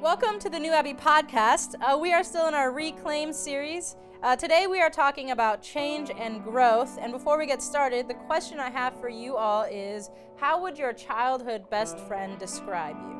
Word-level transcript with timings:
Welcome 0.00 0.38
to 0.38 0.48
the 0.48 0.58
New 0.58 0.72
Abbey 0.72 0.94
podcast. 0.94 1.74
Uh, 1.82 1.98
we 1.98 2.14
are 2.14 2.24
still 2.24 2.48
in 2.48 2.54
our 2.54 2.72
Reclaim 2.72 3.34
series. 3.34 3.96
Uh, 4.22 4.34
today 4.34 4.66
we 4.66 4.80
are 4.80 4.88
talking 4.88 5.30
about 5.30 5.62
change 5.62 6.10
and 6.10 6.42
growth. 6.42 6.96
And 6.98 7.12
before 7.12 7.36
we 7.36 7.44
get 7.44 7.60
started, 7.60 8.08
the 8.08 8.14
question 8.14 8.58
I 8.58 8.70
have 8.70 8.98
for 8.98 9.10
you 9.10 9.36
all 9.36 9.64
is 9.64 10.08
How 10.38 10.58
would 10.62 10.78
your 10.78 10.94
childhood 10.94 11.68
best 11.68 11.98
friend 11.98 12.38
describe 12.38 12.96
you? 12.96 13.19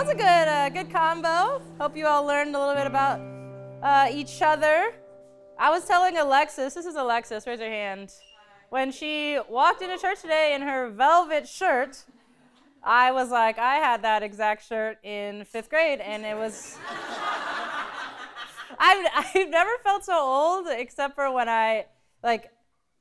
That 0.00 0.06
was 0.06 0.14
a 0.14 0.18
good, 0.18 0.48
uh, 0.48 0.68
good 0.70 0.90
combo. 0.90 1.60
Hope 1.78 1.94
you 1.94 2.06
all 2.06 2.24
learned 2.24 2.56
a 2.56 2.58
little 2.58 2.74
bit 2.74 2.86
about 2.86 3.20
uh, 3.82 4.08
each 4.10 4.40
other. 4.40 4.94
I 5.58 5.68
was 5.68 5.84
telling 5.84 6.16
Alexis, 6.16 6.72
this 6.72 6.86
is 6.86 6.94
Alexis, 6.94 7.46
raise 7.46 7.60
her 7.60 7.68
hand. 7.68 8.10
When 8.70 8.92
she 8.92 9.38
walked 9.46 9.82
into 9.82 9.98
church 9.98 10.22
today 10.22 10.54
in 10.54 10.62
her 10.62 10.88
velvet 10.88 11.46
shirt, 11.46 12.02
I 12.82 13.12
was 13.12 13.28
like, 13.30 13.58
I 13.58 13.74
had 13.74 14.00
that 14.00 14.22
exact 14.22 14.66
shirt 14.66 14.96
in 15.04 15.44
fifth 15.44 15.68
grade, 15.68 16.00
and 16.00 16.24
it 16.24 16.34
was. 16.34 16.78
I've, 18.78 19.06
I've 19.14 19.50
never 19.50 19.72
felt 19.84 20.06
so 20.06 20.18
old 20.18 20.66
except 20.70 21.14
for 21.14 21.30
when 21.30 21.50
I, 21.50 21.84
like, 22.22 22.50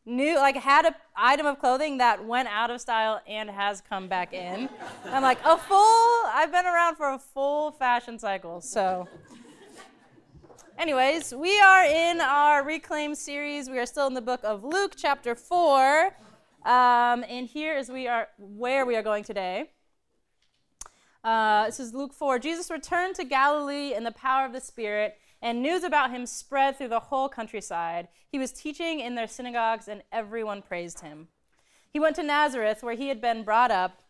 knew 0.05 0.36
like 0.36 0.55
had 0.55 0.86
an 0.86 0.95
item 1.16 1.45
of 1.45 1.59
clothing 1.59 1.97
that 1.97 2.25
went 2.25 2.47
out 2.47 2.72
of 2.72 2.81
style 2.81 3.22
and 3.28 3.50
has 3.50 3.81
come 3.81 4.08
back 4.08 4.33
in. 4.33 4.69
I'm 5.06 5.23
like 5.23 5.39
a 5.45 5.58
full. 5.58 6.25
I've 6.28 6.52
been 6.52 6.66
around 6.66 6.95
for 6.95 7.14
a 7.14 7.19
full 7.19 7.72
fashion 7.72 8.17
cycle. 8.17 8.61
So, 8.61 9.08
anyways, 10.78 11.33
we 11.33 11.59
are 11.59 11.86
in 11.86 12.22
our 12.22 12.64
reclaim 12.64 13.16
series. 13.16 13.69
We 13.69 13.80
are 13.80 13.86
still 13.86 14.08
in 14.08 14.14
the 14.14 14.22
book 14.22 14.41
of 14.44 14.64
Luke, 14.64 14.94
chapter 14.97 15.36
four, 15.36 16.16
um, 16.66 17.23
and 17.28 17.47
here 17.47 17.78
is 17.78 17.89
we 17.89 18.08
are 18.08 18.28
where 18.38 18.86
we 18.86 18.95
are 18.95 19.03
going 19.03 19.23
today. 19.23 19.69
Uh, 21.23 21.66
this 21.66 21.80
is 21.81 21.94
Luke 21.94 22.13
4. 22.13 22.39
Jesus 22.39 22.72
returned 22.72 23.16
to 23.16 23.25
Galilee 23.25 23.94
in 23.94 24.03
the 24.03 24.11
power 24.11 24.45
of 24.45 24.53
the 24.53 24.61
Spirit, 24.61 25.17
and 25.41 25.61
news 25.61 25.83
about 25.83 26.11
him 26.11 26.25
spread 26.25 26.77
through 26.77 26.89
the 26.89 26.99
whole 26.99 27.29
countryside. 27.29 28.07
He 28.27 28.39
was 28.39 28.51
teaching 28.51 28.99
in 28.99 29.15
their 29.15 29.27
synagogues, 29.27 29.87
and 29.87 30.03
everyone 30.11 30.61
praised 30.61 30.99
him. 30.99 31.29
He 31.91 31.99
went 31.99 32.15
to 32.17 32.23
Nazareth, 32.23 32.83
where 32.83 32.95
he 32.95 33.07
had 33.07 33.21
been 33.21 33.43
brought 33.43 33.71
up, 33.71 34.01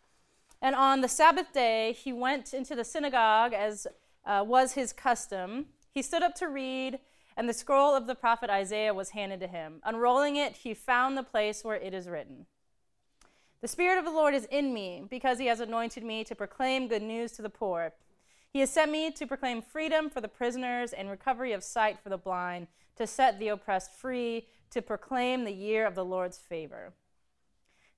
and 0.61 0.75
on 0.75 1.01
the 1.01 1.07
Sabbath 1.07 1.53
day, 1.53 1.93
he 1.93 2.11
went 2.11 2.53
into 2.53 2.75
the 2.75 2.83
synagogue, 2.83 3.53
as 3.53 3.87
uh, 4.25 4.43
was 4.45 4.73
his 4.73 4.91
custom. 4.91 5.67
He 5.93 6.01
stood 6.01 6.21
up 6.21 6.35
to 6.35 6.47
read, 6.47 6.99
and 7.37 7.47
the 7.47 7.53
scroll 7.53 7.95
of 7.95 8.07
the 8.07 8.15
prophet 8.15 8.49
Isaiah 8.49 8.93
was 8.93 9.11
handed 9.11 9.39
to 9.39 9.47
him. 9.47 9.79
Unrolling 9.85 10.35
it, 10.35 10.57
he 10.57 10.73
found 10.73 11.17
the 11.17 11.23
place 11.23 11.63
where 11.63 11.77
it 11.77 11.93
is 11.93 12.09
written. 12.09 12.45
The 13.61 13.67
Spirit 13.69 13.97
of 13.97 14.05
the 14.05 14.11
Lord 14.11 14.33
is 14.33 14.45
in 14.51 14.73
me, 14.73 15.03
because 15.09 15.39
he 15.39 15.45
has 15.45 15.61
anointed 15.61 16.03
me 16.03 16.25
to 16.25 16.35
proclaim 16.35 16.89
good 16.89 17.03
news 17.03 17.31
to 17.33 17.41
the 17.41 17.49
poor. 17.49 17.93
He 18.51 18.61
has 18.61 18.69
sent 18.71 18.91
me 18.91 19.11
to 19.11 19.27
proclaim 19.27 19.61
freedom 19.61 20.09
for 20.09 20.21
the 20.21 20.27
prisoners 20.27 20.91
and 20.91 21.09
recovery 21.09 21.53
of 21.53 21.63
sight 21.63 21.99
for 21.99 22.09
the 22.09 22.17
blind, 22.17 22.67
to 22.95 23.05
set 23.05 23.39
the 23.39 23.49
oppressed 23.49 23.93
free, 23.93 24.47
to 24.71 24.81
proclaim 24.81 25.43
the 25.43 25.53
year 25.53 25.85
of 25.85 25.95
the 25.95 26.05
Lord's 26.05 26.37
favor. 26.37 26.93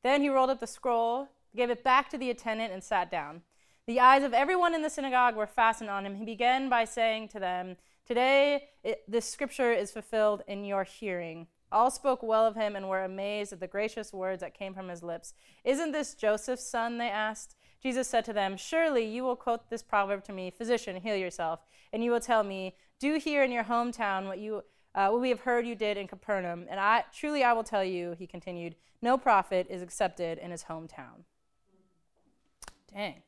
Then 0.03 0.21
he 0.21 0.29
rolled 0.29 0.49
up 0.49 0.59
the 0.59 0.67
scroll, 0.67 1.29
gave 1.55 1.69
it 1.69 1.83
back 1.83 2.09
to 2.09 2.17
the 2.17 2.29
attendant, 2.29 2.73
and 2.73 2.83
sat 2.83 3.09
down. 3.09 3.41
The 3.87 3.99
eyes 3.99 4.23
of 4.23 4.33
everyone 4.33 4.75
in 4.75 4.81
the 4.81 4.89
synagogue 4.89 5.35
were 5.35 5.47
fastened 5.47 5.89
on 5.89 6.05
him. 6.05 6.15
He 6.15 6.25
began 6.25 6.69
by 6.69 6.85
saying 6.85 7.29
to 7.29 7.39
them, 7.39 7.77
Today 8.05 8.69
it, 8.83 9.03
this 9.07 9.29
scripture 9.29 9.71
is 9.71 9.91
fulfilled 9.91 10.43
in 10.47 10.65
your 10.65 10.83
hearing. 10.83 11.47
All 11.71 11.89
spoke 11.89 12.21
well 12.21 12.45
of 12.45 12.55
him 12.55 12.75
and 12.75 12.89
were 12.89 13.03
amazed 13.03 13.53
at 13.53 13.59
the 13.59 13.67
gracious 13.67 14.11
words 14.11 14.41
that 14.41 14.53
came 14.53 14.73
from 14.73 14.89
his 14.89 15.01
lips. 15.01 15.33
Isn't 15.63 15.93
this 15.93 16.15
Joseph's 16.15 16.65
son? 16.65 16.97
They 16.97 17.09
asked. 17.09 17.55
Jesus 17.81 18.07
said 18.07 18.25
to 18.25 18.33
them, 18.33 18.57
Surely 18.57 19.05
you 19.05 19.23
will 19.23 19.35
quote 19.35 19.69
this 19.69 19.81
proverb 19.83 20.23
to 20.25 20.33
me, 20.33 20.51
Physician, 20.51 20.97
heal 20.97 21.15
yourself. 21.15 21.61
And 21.91 22.03
you 22.03 22.11
will 22.11 22.19
tell 22.19 22.43
me, 22.43 22.75
Do 22.99 23.15
here 23.15 23.43
in 23.43 23.51
your 23.51 23.63
hometown 23.63 24.27
what, 24.27 24.39
you, 24.39 24.63
uh, 24.93 25.09
what 25.09 25.21
we 25.21 25.29
have 25.29 25.41
heard 25.41 25.65
you 25.65 25.75
did 25.75 25.97
in 25.97 26.07
Capernaum. 26.07 26.67
And 26.69 26.79
I, 26.79 27.05
truly 27.13 27.43
I 27.43 27.53
will 27.53 27.63
tell 27.63 27.83
you, 27.83 28.15
he 28.17 28.27
continued, 28.27 28.75
no 29.01 29.17
prophet 29.17 29.67
is 29.69 29.81
accepted 29.81 30.37
in 30.37 30.51
his 30.51 30.65
hometown. 30.65 31.25
Dang. 32.93 33.23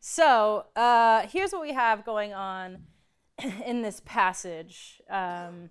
So 0.00 0.66
uh, 0.76 1.26
here's 1.28 1.52
what 1.52 1.62
we 1.62 1.72
have 1.72 2.04
going 2.04 2.34
on 2.34 2.82
in 3.64 3.82
this 3.82 4.02
passage. 4.04 5.00
Um, 5.08 5.70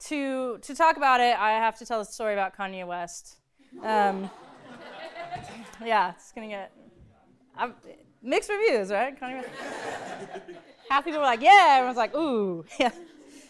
to 0.00 0.58
to 0.58 0.74
talk 0.74 0.96
about 0.96 1.20
it, 1.20 1.38
I 1.38 1.52
have 1.52 1.78
to 1.78 1.86
tell 1.86 1.98
the 1.98 2.04
story 2.04 2.32
about 2.32 2.56
Kanye 2.56 2.86
West. 2.86 3.36
Um, 3.82 4.30
yeah, 5.84 6.12
it's 6.12 6.32
gonna 6.32 6.48
get 6.48 6.72
I'm, 7.60 7.74
mixed 8.22 8.50
reviews, 8.50 8.90
right? 8.90 9.16
Half 10.90 11.04
people 11.04 11.20
were 11.20 11.26
like, 11.26 11.42
"Yeah," 11.42 11.76
everyone's 11.76 11.98
like, 11.98 12.14
"Ooh." 12.14 12.64
Yeah. 12.80 12.90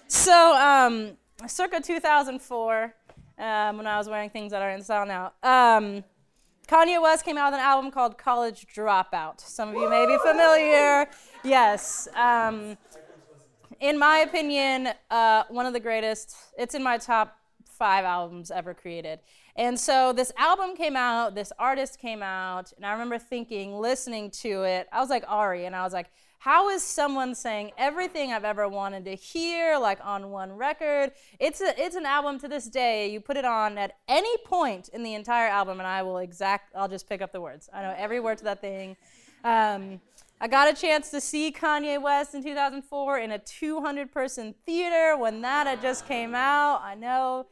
So, 0.09 0.57
um, 0.57 1.17
circa 1.47 1.81
2004, 1.81 2.95
um, 3.39 3.77
when 3.77 3.87
I 3.87 3.97
was 3.97 4.09
wearing 4.09 4.29
things 4.29 4.51
that 4.51 4.61
are 4.61 4.71
in 4.71 4.83
style 4.83 5.07
now, 5.07 5.33
um, 5.45 6.03
Kanye 6.67 7.01
West 7.01 7.25
came 7.25 7.39
out 7.39 7.53
with 7.53 7.61
an 7.61 7.65
album 7.65 7.93
called 7.93 8.19
College 8.19 8.67
Dropout. 8.75 9.41
Some 9.41 9.69
of 9.69 9.77
you 9.77 9.89
may 9.89 10.07
be 10.07 10.19
familiar. 10.19 11.09
Yes. 11.45 12.09
Um, 12.17 12.77
in 13.79 13.99
my 13.99 14.19
opinion, 14.19 14.89
uh, 15.11 15.45
one 15.49 15.67
of 15.67 15.73
the 15.73 15.81
greatest. 15.81 16.35
It's 16.59 16.75
in 16.75 16.83
my 16.83 16.99
top 16.99 17.37
five 17.79 18.05
albums 18.05 18.51
ever 18.51 18.75
created. 18.75 19.21
And 19.57 19.79
so 19.79 20.13
this 20.13 20.33
album 20.39 20.77
came 20.77 20.97
out, 20.97 21.35
this 21.35 21.53
artist 21.59 21.99
came 21.99 22.23
out, 22.23 22.73
and 22.77 22.87
I 22.87 22.93
remember 22.93 23.19
thinking, 23.19 23.75
listening 23.75 24.31
to 24.43 24.63
it, 24.63 24.89
I 24.93 25.01
was 25.01 25.11
like 25.11 25.25
Ari, 25.27 25.67
and 25.67 25.75
I 25.75 25.83
was 25.83 25.93
like, 25.93 26.11
how 26.41 26.71
is 26.71 26.83
someone 26.83 27.35
saying 27.35 27.73
everything 27.77 28.33
I've 28.33 28.47
ever 28.47 28.67
wanted 28.67 29.05
to 29.05 29.15
hear, 29.15 29.77
like 29.79 29.99
on 30.03 30.31
one 30.31 30.53
record? 30.53 31.13
It's 31.39 31.61
a, 31.61 31.75
it's 31.79 31.97
an 31.97 32.07
album 32.07 32.39
to 32.41 32.49
this 32.49 32.65
day. 32.65 33.11
You 33.13 33.21
put 33.21 33.37
it 33.37 33.45
on 33.45 33.77
at 33.77 33.97
any 34.09 34.35
point 34.47 34.89
in 34.89 35.03
the 35.03 35.13
entire 35.13 35.49
album, 35.49 35.81
and 35.81 35.87
I 35.87 36.03
will 36.03 36.17
exact. 36.17 36.75
I'll 36.75 36.89
just 36.89 37.07
pick 37.07 37.21
up 37.21 37.33
the 37.33 37.43
words. 37.43 37.69
I 37.75 37.83
know 37.83 37.95
every 37.95 38.21
word 38.21 38.39
to 38.39 38.45
that 38.45 38.63
thing. 38.63 38.97
Um, 39.45 40.01
I 40.41 40.49
got 40.49 40.73
a 40.73 40.81
chance 40.81 41.11
to 41.11 41.21
see 41.21 41.53
Kanye 41.53 42.01
West 42.01 42.35
in 42.35 42.43
2004 42.43 43.19
in 43.19 43.33
a 43.33 43.39
200 43.39 44.11
person 44.11 44.55
theater 44.65 45.19
when 45.19 45.43
that 45.43 45.67
had 45.67 45.83
just 45.83 46.09
came 46.09 46.35
out. 46.35 46.81
I 46.83 46.95
know 46.95 47.49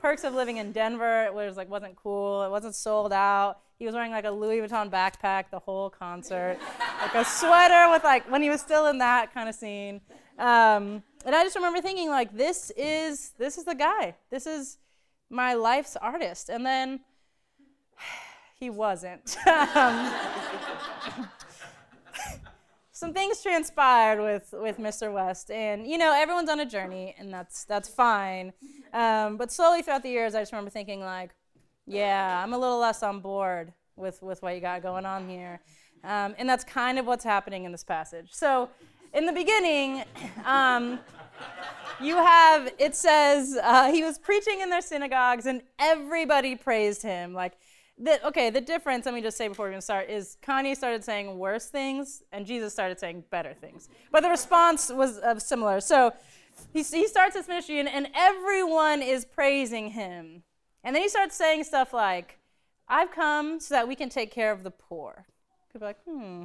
perks 0.00 0.24
of 0.24 0.34
living 0.34 0.56
in 0.56 0.72
Denver. 0.72 1.24
It 1.24 1.34
was 1.34 1.56
like 1.56 1.68
wasn't 1.68 1.96
cool. 1.96 2.42
It 2.42 2.50
wasn't 2.50 2.74
sold 2.74 3.12
out. 3.12 3.58
He 3.78 3.86
was 3.86 3.94
wearing 3.94 4.10
like 4.10 4.24
a 4.24 4.30
Louis 4.30 4.58
Vuitton 4.58 4.90
backpack 4.90 5.50
the 5.50 5.58
whole 5.58 5.88
concert, 5.90 6.58
like 7.00 7.14
a 7.14 7.24
sweater 7.24 7.90
with 7.90 8.04
like 8.04 8.30
when 8.30 8.42
he 8.42 8.50
was 8.50 8.60
still 8.60 8.86
in 8.86 8.98
that 8.98 9.32
kind 9.32 9.48
of 9.48 9.54
scene. 9.54 10.00
Um, 10.38 11.02
and 11.24 11.34
I 11.34 11.42
just 11.42 11.56
remember 11.56 11.80
thinking 11.80 12.08
like 12.08 12.36
this 12.36 12.72
is 12.76 13.32
this 13.38 13.58
is 13.58 13.64
the 13.64 13.74
guy. 13.74 14.16
This 14.30 14.46
is 14.46 14.78
my 15.30 15.54
life's 15.54 15.96
artist. 15.96 16.48
And 16.48 16.64
then 16.64 17.00
he 18.58 18.70
wasn't. 18.70 19.36
um, 19.46 20.12
some 22.98 23.12
things 23.12 23.40
transpired 23.40 24.20
with, 24.20 24.52
with 24.60 24.78
Mr. 24.78 25.12
West, 25.12 25.52
and 25.52 25.86
you 25.86 25.98
know 25.98 26.12
everyone's 26.12 26.50
on 26.50 26.58
a 26.58 26.66
journey, 26.66 27.14
and 27.16 27.32
that's 27.32 27.64
that's 27.64 27.88
fine. 27.88 28.52
Um, 28.92 29.36
but 29.36 29.52
slowly 29.52 29.82
throughout 29.82 30.02
the 30.02 30.08
years, 30.08 30.34
I 30.34 30.40
just 30.40 30.50
remember 30.50 30.70
thinking 30.70 31.00
like, 31.00 31.30
yeah, 31.86 32.42
I'm 32.42 32.52
a 32.52 32.58
little 32.58 32.80
less 32.80 33.04
on 33.04 33.20
board 33.20 33.72
with 33.94 34.20
with 34.20 34.42
what 34.42 34.56
you 34.56 34.60
got 34.60 34.82
going 34.82 35.06
on 35.06 35.28
here, 35.28 35.60
um, 36.02 36.34
and 36.38 36.48
that's 36.48 36.64
kind 36.64 36.98
of 36.98 37.06
what's 37.06 37.22
happening 37.22 37.62
in 37.62 37.70
this 37.70 37.84
passage. 37.84 38.30
So, 38.32 38.68
in 39.14 39.26
the 39.26 39.32
beginning. 39.32 40.04
Um, 40.44 41.00
you 42.00 42.16
have 42.16 42.72
it 42.78 42.94
says 42.94 43.58
uh, 43.62 43.90
he 43.92 44.02
was 44.02 44.18
preaching 44.18 44.60
in 44.60 44.70
their 44.70 44.80
synagogues 44.80 45.46
and 45.46 45.62
everybody 45.78 46.54
praised 46.56 47.02
him 47.02 47.34
like 47.34 47.54
the, 47.98 48.24
okay, 48.28 48.50
the 48.50 48.60
difference, 48.60 49.06
let 49.06 49.14
me 49.14 49.20
just 49.20 49.36
say 49.36 49.48
before 49.48 49.66
we 49.66 49.72
even 49.72 49.80
start, 49.80 50.08
is 50.08 50.36
Kanye 50.42 50.76
started 50.76 51.04
saying 51.04 51.36
worse 51.36 51.66
things 51.66 52.22
and 52.32 52.46
Jesus 52.46 52.72
started 52.72 52.98
saying 52.98 53.24
better 53.30 53.54
things. 53.54 53.88
But 54.12 54.22
the 54.22 54.30
response 54.30 54.90
was 54.90 55.18
uh, 55.18 55.38
similar. 55.38 55.80
So 55.80 56.12
he, 56.72 56.82
he 56.82 57.06
starts 57.06 57.36
his 57.36 57.48
ministry 57.48 57.80
and, 57.80 57.88
and 57.88 58.08
everyone 58.14 59.02
is 59.02 59.24
praising 59.24 59.90
him. 59.90 60.42
And 60.84 60.94
then 60.94 61.02
he 61.02 61.08
starts 61.08 61.36
saying 61.36 61.64
stuff 61.64 61.92
like, 61.92 62.38
I've 62.88 63.10
come 63.10 63.60
so 63.60 63.74
that 63.74 63.88
we 63.88 63.94
can 63.94 64.08
take 64.08 64.30
care 64.30 64.52
of 64.52 64.62
the 64.62 64.70
poor. 64.70 65.26
People 65.72 65.86
are 65.86 65.90
like, 65.90 66.02
hmm, 66.04 66.44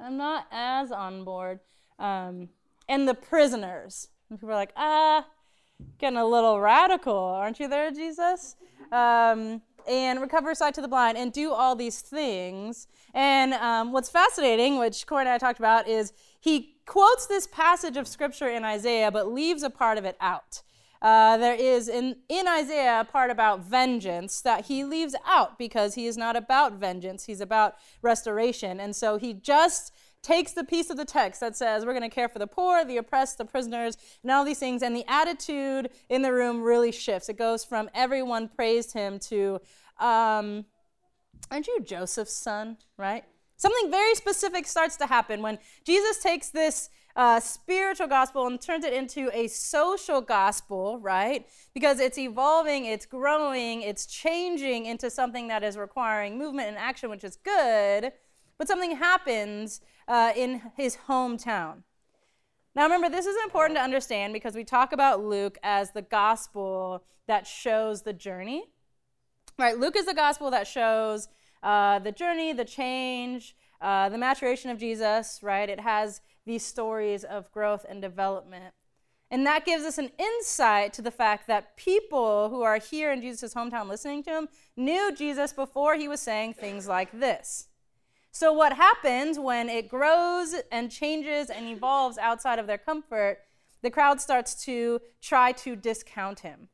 I'm 0.00 0.16
not 0.16 0.46
as 0.52 0.92
on 0.92 1.24
board. 1.24 1.60
Um, 1.98 2.50
and 2.88 3.08
the 3.08 3.14
prisoners. 3.14 4.08
And 4.28 4.38
people 4.38 4.52
are 4.52 4.58
like, 4.58 4.72
ah, 4.76 5.26
getting 5.98 6.18
a 6.18 6.26
little 6.26 6.60
radical, 6.60 7.16
aren't 7.16 7.58
you 7.58 7.68
there, 7.68 7.90
Jesus? 7.90 8.56
Um, 8.92 9.62
and 9.88 10.20
recover 10.20 10.54
sight 10.54 10.74
to 10.74 10.80
the 10.80 10.88
blind 10.88 11.16
and 11.16 11.32
do 11.32 11.52
all 11.52 11.76
these 11.76 12.00
things. 12.00 12.86
And 13.14 13.54
um, 13.54 13.92
what's 13.92 14.10
fascinating, 14.10 14.78
which 14.78 15.06
Corey 15.06 15.22
and 15.22 15.28
I 15.28 15.38
talked 15.38 15.58
about, 15.58 15.88
is 15.88 16.12
he 16.40 16.76
quotes 16.86 17.26
this 17.26 17.46
passage 17.46 17.96
of 17.96 18.06
scripture 18.06 18.48
in 18.48 18.64
Isaiah, 18.64 19.10
but 19.10 19.32
leaves 19.32 19.62
a 19.62 19.70
part 19.70 19.98
of 19.98 20.04
it 20.04 20.16
out. 20.20 20.62
Uh, 21.02 21.36
there 21.36 21.54
is 21.54 21.88
in, 21.88 22.16
in 22.28 22.48
Isaiah 22.48 23.00
a 23.00 23.04
part 23.04 23.30
about 23.30 23.60
vengeance 23.60 24.40
that 24.40 24.66
he 24.66 24.82
leaves 24.82 25.14
out 25.26 25.58
because 25.58 25.94
he 25.94 26.06
is 26.06 26.16
not 26.16 26.36
about 26.36 26.74
vengeance, 26.74 27.24
he's 27.24 27.40
about 27.40 27.76
restoration. 28.02 28.80
And 28.80 28.96
so 28.96 29.18
he 29.18 29.34
just 29.34 29.92
takes 30.26 30.52
the 30.52 30.64
piece 30.64 30.90
of 30.90 30.96
the 30.96 31.04
text 31.04 31.40
that 31.40 31.56
says 31.56 31.86
we're 31.86 31.92
going 31.92 32.02
to 32.02 32.14
care 32.14 32.28
for 32.28 32.40
the 32.40 32.48
poor, 32.48 32.84
the 32.84 32.96
oppressed, 32.96 33.38
the 33.38 33.44
prisoners, 33.44 33.96
and 34.24 34.32
all 34.32 34.44
these 34.44 34.58
things, 34.58 34.82
and 34.82 34.94
the 34.94 35.04
attitude 35.06 35.88
in 36.08 36.22
the 36.22 36.32
room 36.32 36.62
really 36.62 36.90
shifts. 36.90 37.28
It 37.28 37.38
goes 37.38 37.64
from 37.64 37.88
everyone 37.94 38.48
praised 38.48 38.92
him 38.92 39.20
to, 39.20 39.60
um, 40.00 40.64
aren't 41.48 41.68
you 41.68 41.78
Joseph's 41.80 42.36
son, 42.36 42.76
right? 42.96 43.24
Something 43.56 43.88
very 43.88 44.16
specific 44.16 44.66
starts 44.66 44.96
to 44.96 45.06
happen 45.06 45.42
when 45.42 45.58
Jesus 45.84 46.18
takes 46.18 46.50
this 46.50 46.90
uh, 47.14 47.38
spiritual 47.38 48.08
gospel 48.08 48.48
and 48.48 48.60
turns 48.60 48.84
it 48.84 48.92
into 48.92 49.30
a 49.32 49.46
social 49.46 50.20
gospel, 50.20 50.98
right? 50.98 51.46
Because 51.72 52.00
it's 52.00 52.18
evolving, 52.18 52.84
it's 52.84 53.06
growing, 53.06 53.82
it's 53.82 54.06
changing 54.06 54.86
into 54.86 55.08
something 55.08 55.46
that 55.48 55.62
is 55.62 55.78
requiring 55.78 56.36
movement 56.36 56.68
and 56.68 56.76
action, 56.76 57.10
which 57.10 57.24
is 57.24 57.36
good. 57.36 58.12
But 58.58 58.68
something 58.68 58.96
happens 58.96 59.80
uh, 60.08 60.32
in 60.34 60.62
his 60.76 60.96
hometown. 61.08 61.82
Now, 62.74 62.84
remember, 62.84 63.08
this 63.08 63.26
is 63.26 63.36
important 63.44 63.78
to 63.78 63.82
understand 63.82 64.32
because 64.32 64.54
we 64.54 64.64
talk 64.64 64.92
about 64.92 65.24
Luke 65.24 65.58
as 65.62 65.92
the 65.92 66.02
gospel 66.02 67.04
that 67.26 67.46
shows 67.46 68.02
the 68.02 68.12
journey. 68.12 68.64
Right? 69.58 69.78
Luke 69.78 69.96
is 69.96 70.06
the 70.06 70.14
gospel 70.14 70.50
that 70.50 70.66
shows 70.66 71.28
uh, 71.62 71.98
the 72.00 72.12
journey, 72.12 72.52
the 72.52 72.64
change, 72.64 73.56
uh, 73.80 74.08
the 74.08 74.18
maturation 74.18 74.70
of 74.70 74.78
Jesus, 74.78 75.40
right? 75.42 75.68
It 75.68 75.80
has 75.80 76.20
these 76.44 76.64
stories 76.64 77.24
of 77.24 77.50
growth 77.50 77.84
and 77.88 78.00
development. 78.00 78.74
And 79.30 79.44
that 79.46 79.64
gives 79.64 79.84
us 79.84 79.98
an 79.98 80.10
insight 80.18 80.92
to 80.94 81.02
the 81.02 81.10
fact 81.10 81.48
that 81.48 81.76
people 81.76 82.48
who 82.48 82.62
are 82.62 82.78
here 82.78 83.12
in 83.12 83.20
Jesus' 83.20 83.54
hometown 83.54 83.88
listening 83.88 84.22
to 84.24 84.30
him 84.30 84.48
knew 84.76 85.12
Jesus 85.14 85.52
before 85.52 85.96
he 85.96 86.06
was 86.06 86.20
saying 86.20 86.54
things 86.54 86.86
like 86.86 87.10
this. 87.18 87.68
So, 88.38 88.52
what 88.52 88.74
happens 88.74 89.38
when 89.38 89.70
it 89.70 89.88
grows 89.88 90.54
and 90.70 90.90
changes 90.90 91.48
and 91.48 91.66
evolves 91.66 92.18
outside 92.18 92.58
of 92.58 92.66
their 92.66 92.76
comfort, 92.76 93.38
the 93.80 93.90
crowd 93.90 94.20
starts 94.20 94.62
to 94.66 95.00
try 95.22 95.52
to 95.52 95.74
discount 95.74 96.40
him. 96.40 96.68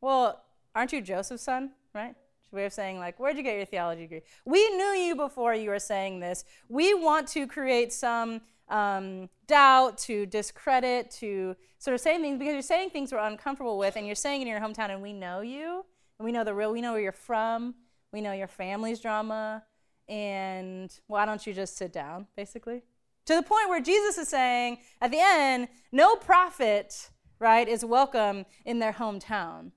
Well, 0.00 0.44
aren't 0.72 0.92
you 0.92 1.00
Joseph's 1.00 1.42
son, 1.42 1.72
right? 1.92 2.14
way 2.52 2.66
of 2.66 2.72
saying, 2.72 3.00
like, 3.00 3.18
where'd 3.18 3.36
you 3.36 3.42
get 3.42 3.56
your 3.56 3.64
theology 3.64 4.02
degree? 4.02 4.22
We 4.44 4.70
knew 4.76 4.92
you 4.92 5.16
before 5.16 5.56
you 5.56 5.70
were 5.70 5.80
saying 5.80 6.20
this. 6.20 6.44
We 6.68 6.94
want 6.94 7.26
to 7.30 7.48
create 7.48 7.92
some 7.92 8.40
um, 8.68 9.28
doubt, 9.48 9.98
to 9.98 10.24
discredit, 10.24 11.10
to 11.18 11.56
sort 11.78 11.96
of 11.96 12.00
say 12.00 12.16
things 12.18 12.38
because 12.38 12.52
you're 12.52 12.62
saying 12.62 12.90
things 12.90 13.10
we're 13.10 13.18
uncomfortable 13.18 13.76
with, 13.76 13.96
and 13.96 14.06
you're 14.06 14.14
saying 14.14 14.40
in 14.40 14.46
your 14.46 14.60
hometown, 14.60 14.90
and 14.90 15.02
we 15.02 15.14
know 15.14 15.40
you, 15.40 15.84
and 16.20 16.24
we 16.24 16.30
know 16.30 16.44
the 16.44 16.54
real, 16.54 16.70
we 16.70 16.80
know 16.80 16.92
where 16.92 17.02
you're 17.02 17.10
from, 17.10 17.74
we 18.12 18.20
know 18.20 18.32
your 18.32 18.46
family's 18.46 19.00
drama, 19.00 19.64
and 20.10 20.92
why 21.06 21.24
don't 21.24 21.46
you 21.46 21.54
just 21.54 21.76
sit 21.76 21.92
down, 21.92 22.26
basically? 22.36 22.82
To 23.26 23.36
the 23.36 23.42
point 23.42 23.68
where 23.68 23.80
Jesus 23.80 24.18
is 24.18 24.28
saying 24.28 24.78
at 25.00 25.12
the 25.12 25.20
end, 25.20 25.68
no 25.92 26.16
prophet, 26.16 27.10
right, 27.38 27.68
is 27.68 27.84
welcome 27.84 28.44
in 28.64 28.80
their 28.80 28.92
hometown, 28.92 29.70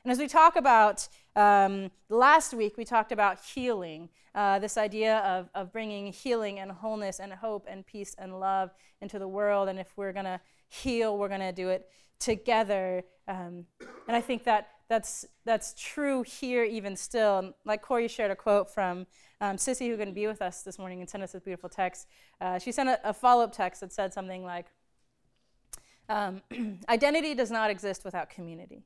And 0.04 0.12
as 0.12 0.18
we 0.18 0.28
talk 0.28 0.56
about 0.56 1.08
um, 1.36 1.92
last 2.10 2.54
week, 2.54 2.76
we 2.78 2.86
talked 2.86 3.12
about 3.12 3.40
healing, 3.40 4.10
uh, 4.34 4.58
this 4.60 4.78
idea 4.78 5.20
of, 5.20 5.50
of 5.54 5.72
bringing 5.72 6.12
healing 6.12 6.60
and 6.60 6.72
wholeness 6.72 7.20
and 7.20 7.32
hope 7.34 7.68
and 7.70 7.86
peace 7.86 8.16
and 8.18 8.40
love 8.40 8.72
into 9.02 9.20
the 9.20 9.28
world. 9.28 9.70
And 9.70 9.80
if 9.80 9.92
we're 9.96 10.14
going 10.14 10.26
to 10.26 10.40
heal, 10.68 11.18
we're 11.18 11.28
going 11.28 11.42
to 11.42 11.52
do 11.52 11.70
it 11.70 11.88
together. 12.20 13.04
Um, 13.28 13.66
and 14.08 14.16
I 14.16 14.22
think 14.22 14.44
that 14.46 14.70
that's, 14.90 15.26
that's 15.46 15.74
true 15.78 16.24
here 16.24 16.64
even 16.64 16.96
still. 16.96 17.40
And 17.40 17.54
like 17.64 17.82
Corey 17.82 18.08
shared 18.08 18.32
a 18.32 18.36
quote 18.36 18.70
from 18.74 19.06
um, 19.40 19.56
Sissy, 19.58 19.96
going 19.96 20.10
to 20.10 20.14
be 20.14 20.28
with 20.28 20.42
us 20.42 20.64
this 20.64 20.80
morning 20.80 21.00
and 21.00 21.10
sent 21.10 21.24
us 21.24 21.32
this 21.32 21.44
beautiful 21.44 21.70
text. 21.70 22.08
Uh, 22.40 22.60
she 22.60 22.72
sent 22.72 22.90
a, 22.90 23.10
a 23.10 23.14
follow 23.14 23.44
up 23.44 23.54
text 23.54 23.82
that 23.82 23.94
said 23.94 24.14
something 24.14 24.44
like, 24.44 24.68
um, 26.10 26.42
Identity 26.90 27.36
does 27.36 27.52
not 27.52 27.70
exist 27.70 28.04
without 28.04 28.30
community, 28.30 28.84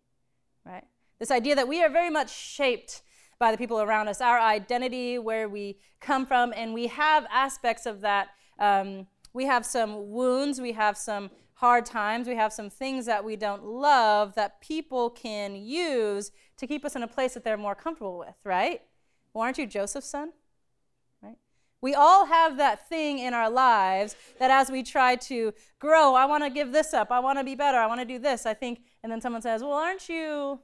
right? 0.66 0.84
This 1.20 1.32
idea 1.32 1.56
that 1.56 1.68
we 1.68 1.82
are 1.84 1.90
very 1.90 2.10
much 2.10 2.36
shaped 2.36 3.02
by 3.40 3.52
the 3.52 3.58
people 3.58 3.82
around 3.82 4.08
us, 4.08 4.22
our 4.22 4.40
identity, 4.40 5.18
where 5.20 5.48
we 5.48 5.78
come 6.00 6.26
from, 6.26 6.54
and 6.56 6.74
we 6.74 6.88
have 6.88 7.26
aspects 7.32 7.86
of 7.86 8.02
that. 8.02 8.30
Um, 8.60 9.08
we 9.34 9.46
have 9.46 9.66
some 9.66 10.12
wounds, 10.12 10.62
we 10.62 10.72
have 10.74 10.98
some 10.98 11.30
hard 11.56 11.86
times, 11.86 12.28
we 12.28 12.36
have 12.36 12.54
some 12.54 12.70
things 12.70 13.06
that 13.06 13.24
we 13.24 13.36
don't 13.36 13.64
love 13.64 14.36
that 14.36 14.62
people 14.62 15.10
can 15.10 15.56
use 15.56 16.32
to 16.58 16.68
keep 16.68 16.86
us 16.86 16.96
in 16.96 17.04
a 17.04 17.08
place 17.08 17.34
that 17.34 17.44
they're 17.44 17.58
more 17.58 17.76
comfortable 17.76 18.18
with, 18.18 18.36
right? 18.44 18.82
Well, 19.34 19.44
aren't 19.44 19.58
you 19.58 19.68
Joseph's 19.68 20.08
son? 20.08 20.32
Right? 21.22 21.38
We 21.82 21.94
all 21.94 22.26
have 22.26 22.58
that 22.58 22.88
thing 22.88 23.20
in 23.20 23.34
our 23.34 23.50
lives 23.50 24.16
that 24.40 24.52
as 24.52 24.70
we 24.70 24.84
try 24.84 25.16
to 25.18 25.54
grow, 25.80 26.14
I 26.14 26.26
want 26.26 26.44
to 26.44 26.50
give 26.50 26.72
this 26.72 26.94
up, 26.94 27.12
I 27.12 27.20
want 27.20 27.38
to 27.40 27.44
be 27.44 27.56
better, 27.56 27.78
I 27.78 27.88
want 27.88 28.02
to 28.02 28.06
do 28.06 28.20
this, 28.20 28.46
I 28.46 28.54
think, 28.54 28.82
and 29.04 29.12
then 29.12 29.20
someone 29.22 29.42
says, 29.42 29.62
Well, 29.62 29.74
aren't 29.74 30.08
you 30.08 30.60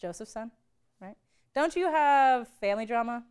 Joseph's 0.00 0.32
son, 0.32 0.50
right? 1.00 1.16
Don't 1.54 1.74
you 1.74 1.90
have 1.90 2.48
family 2.60 2.86
drama? 2.86 3.24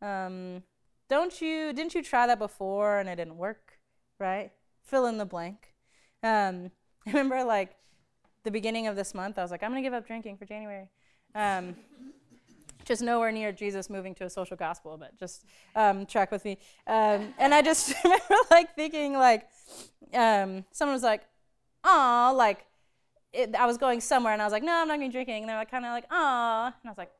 Um, 0.00 0.62
don't 1.08 1.40
you, 1.40 1.72
didn't 1.72 1.94
you 1.94 2.02
try 2.02 2.26
that 2.26 2.38
before 2.38 2.98
and 2.98 3.08
it 3.08 3.16
didn't 3.16 3.36
work, 3.36 3.78
right? 4.18 4.50
Fill 4.82 5.06
in 5.06 5.18
the 5.18 5.26
blank. 5.26 5.74
Um, 6.22 6.70
I 7.06 7.10
remember 7.10 7.44
like 7.44 7.76
the 8.44 8.50
beginning 8.50 8.86
of 8.86 8.96
this 8.96 9.14
month, 9.14 9.38
I 9.38 9.42
was 9.42 9.50
like, 9.50 9.62
I'm 9.62 9.74
to 9.74 9.82
give 9.82 9.92
up 9.92 10.06
drinking 10.06 10.36
for 10.36 10.44
January. 10.44 10.88
Um, 11.34 11.76
just 12.84 13.02
nowhere 13.02 13.30
near 13.30 13.52
Jesus 13.52 13.88
moving 13.88 14.14
to 14.16 14.24
a 14.24 14.30
social 14.30 14.56
gospel, 14.56 14.96
but 14.98 15.18
just 15.18 15.44
um, 15.76 16.06
track 16.06 16.32
with 16.32 16.44
me. 16.44 16.58
Um, 16.86 17.34
and 17.38 17.54
I 17.54 17.62
just 17.62 17.94
remember 18.04 18.34
like 18.50 18.74
thinking 18.74 19.14
like, 19.14 19.48
um, 20.14 20.64
someone 20.72 20.94
was 20.94 21.02
like, 21.02 21.22
"Aw," 21.84 22.32
like 22.32 22.66
it, 23.32 23.54
I 23.54 23.66
was 23.66 23.78
going 23.78 24.00
somewhere, 24.00 24.32
and 24.32 24.42
I 24.42 24.44
was 24.44 24.52
like, 24.52 24.62
"No, 24.62 24.72
I'm 24.72 24.88
not 24.88 24.98
going 24.98 25.10
to 25.10 25.12
be 25.12 25.12
drinking." 25.12 25.42
And 25.42 25.48
they're 25.48 25.56
like, 25.56 25.70
kind 25.70 25.84
of 25.84 25.92
like, 25.92 26.04
"Aw," 26.10 26.66
and 26.66 26.74
I 26.84 26.88
was 26.88 26.98
like, 26.98 27.10